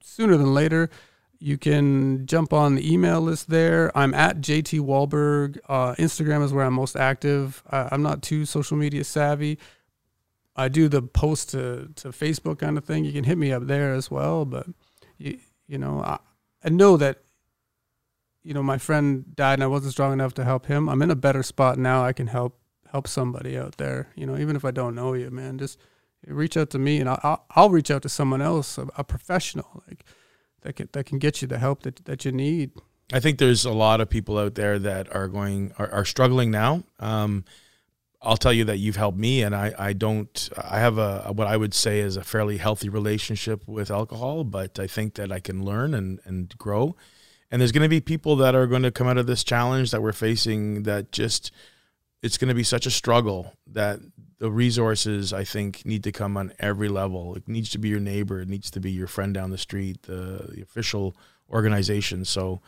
[0.00, 0.88] sooner than later.
[1.38, 3.96] You can jump on the email list there.
[3.96, 5.58] I'm at jt Wahlberg.
[5.68, 7.62] uh, instagram is where i'm most active.
[7.70, 9.58] Uh, i'm not too social media savvy.
[10.58, 13.04] I do the post to, to facebook kind of thing.
[13.04, 14.66] You can hit me up there as well but
[15.18, 16.18] you, you know I,
[16.64, 17.20] I know that
[18.42, 20.88] you know my friend died and i wasn't strong enough to help him.
[20.88, 22.02] I'm in a better spot now.
[22.02, 22.58] I can help
[22.96, 25.78] help somebody out there you know even if i don't know you man just
[26.26, 29.82] reach out to me and i'll, I'll, reach out to someone else a, a professional
[29.86, 30.04] like
[30.62, 32.70] that can, that can get you the help that, that you need
[33.12, 36.50] I think there's a lot of people out there that are going are, are struggling
[36.50, 36.82] now.
[36.98, 37.44] Um,
[38.20, 41.46] I'll tell you that you've helped me, and I, I don't I have a what
[41.46, 45.38] I would say is a fairly healthy relationship with alcohol, but I think that I
[45.38, 46.96] can learn and and grow.
[47.48, 49.92] And there's going to be people that are going to come out of this challenge
[49.92, 51.52] that we're facing that just
[52.22, 54.00] it's going to be such a struggle that
[54.38, 57.34] the resources I think need to come on every level.
[57.34, 60.02] It needs to be your neighbor, it needs to be your friend down the street,
[60.02, 61.16] the, the official
[61.50, 62.24] organization.
[62.24, 62.60] So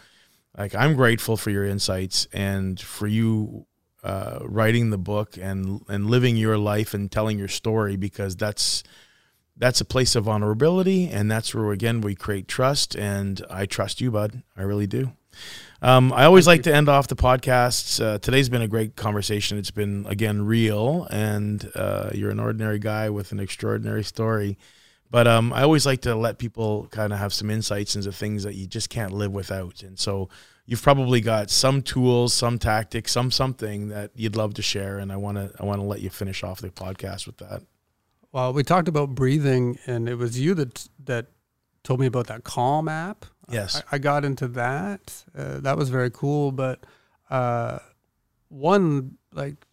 [0.56, 3.66] like I'm grateful for your insights and for you
[4.02, 8.82] uh, writing the book and and living your life and telling your story because that's
[9.56, 14.00] that's a place of vulnerability and that's where again we create trust and I trust
[14.00, 14.42] you, bud.
[14.56, 15.12] I really do.
[15.80, 18.04] Um, I always like to end off the podcasts.
[18.04, 19.58] Uh, today's been a great conversation.
[19.58, 24.58] It's been again real, and uh, you're an ordinary guy with an extraordinary story.
[25.10, 28.42] But um, I always like to let people kind of have some insights into things
[28.42, 29.82] that you just can't live without.
[29.82, 30.28] And so
[30.66, 34.98] you've probably got some tools, some tactics, some something that you'd love to share.
[34.98, 37.62] And I want to I want to let you finish off the podcast with that.
[38.32, 41.26] well we talked about breathing and it was you that that
[41.84, 43.82] told me about that calm app Yes.
[43.90, 45.24] I, I got into that.
[45.36, 46.52] Uh, that was very cool.
[46.52, 46.84] But
[47.30, 47.78] uh,
[48.48, 49.66] one like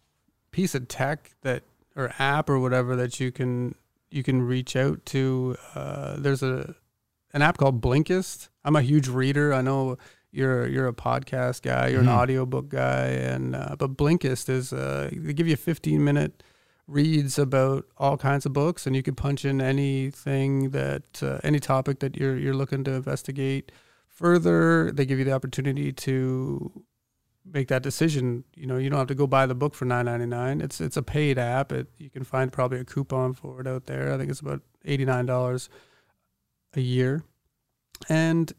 [0.50, 1.62] piece of tech that
[1.94, 3.74] or app or whatever that you can
[4.10, 5.56] you can reach out to.
[5.74, 6.74] Uh, there's a
[7.32, 8.48] an app called Blinkist.
[8.64, 9.52] I'm a huge reader.
[9.52, 9.98] I know
[10.30, 11.88] you're you're a podcast guy.
[11.88, 12.08] You're Mhm.
[12.08, 16.42] an audiobook guy, and uh, but Blinkist is uh, they give you 15 minute
[16.86, 21.58] reads about all kinds of books, and you can punch in anything that uh, any
[21.60, 23.72] topic that you're you're looking to investigate
[24.08, 24.90] further.
[24.92, 26.84] They give you the opportunity to
[27.52, 30.06] make that decision, you know, you don't have to go buy the book for nine
[30.06, 30.60] ninety nine.
[30.60, 31.72] It's it's a paid app.
[31.72, 34.12] It you can find probably a coupon for it out there.
[34.12, 35.68] I think it's about eighty nine dollars
[36.74, 37.24] a year,
[38.08, 38.52] and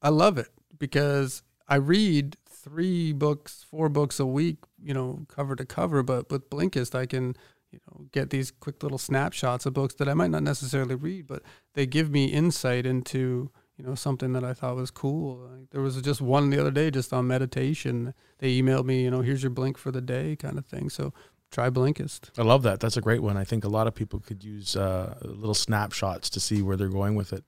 [0.00, 5.56] I love it because I read three books, four books a week, you know, cover
[5.56, 6.02] to cover.
[6.02, 7.36] But with Blinkist, I can
[7.72, 11.26] you know get these quick little snapshots of books that I might not necessarily read,
[11.26, 11.42] but
[11.74, 15.48] they give me insight into you know something that I thought was cool.
[15.50, 18.14] Like, there was just one the other day just on meditation.
[18.38, 20.90] They emailed me, you know, here's your blink for the day, kind of thing.
[20.90, 21.12] So
[21.50, 22.30] try Blinkist.
[22.38, 22.80] I love that.
[22.80, 23.36] That's a great one.
[23.36, 26.88] I think a lot of people could use uh, little snapshots to see where they're
[26.88, 27.44] going with it.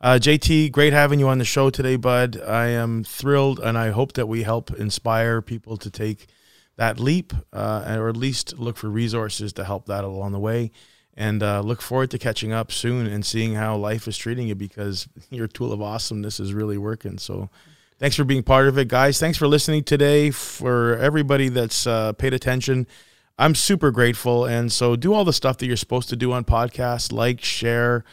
[0.00, 2.40] Uh, JT, great having you on the show today, bud.
[2.40, 6.26] I am thrilled, and I hope that we help inspire people to take
[6.76, 10.70] that leap, uh, or at least look for resources to help that along the way.
[11.16, 14.56] And uh, look forward to catching up soon and seeing how life is treating you
[14.56, 17.18] because your tool of awesomeness is really working.
[17.18, 17.50] So,
[17.98, 19.20] thanks for being part of it, guys.
[19.20, 20.30] Thanks for listening today.
[20.30, 22.88] For everybody that's uh, paid attention,
[23.38, 24.44] I'm super grateful.
[24.44, 28.04] And so, do all the stuff that you're supposed to do on podcasts, like, share.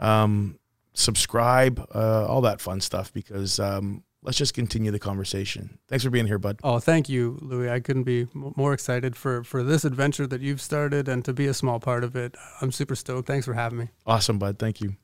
[0.00, 0.58] Um,
[0.98, 5.78] subscribe, uh, all that fun stuff because um, let's just continue the conversation.
[5.88, 6.60] Thanks for being here, bud.
[6.62, 7.70] Oh, thank you, Louis.
[7.70, 11.46] I couldn't be more excited for for this adventure that you've started and to be
[11.46, 12.36] a small part of it.
[12.60, 13.26] I'm super stoked.
[13.26, 13.88] Thanks for having me.
[14.06, 14.58] Awesome, bud.
[14.58, 14.96] Thank you.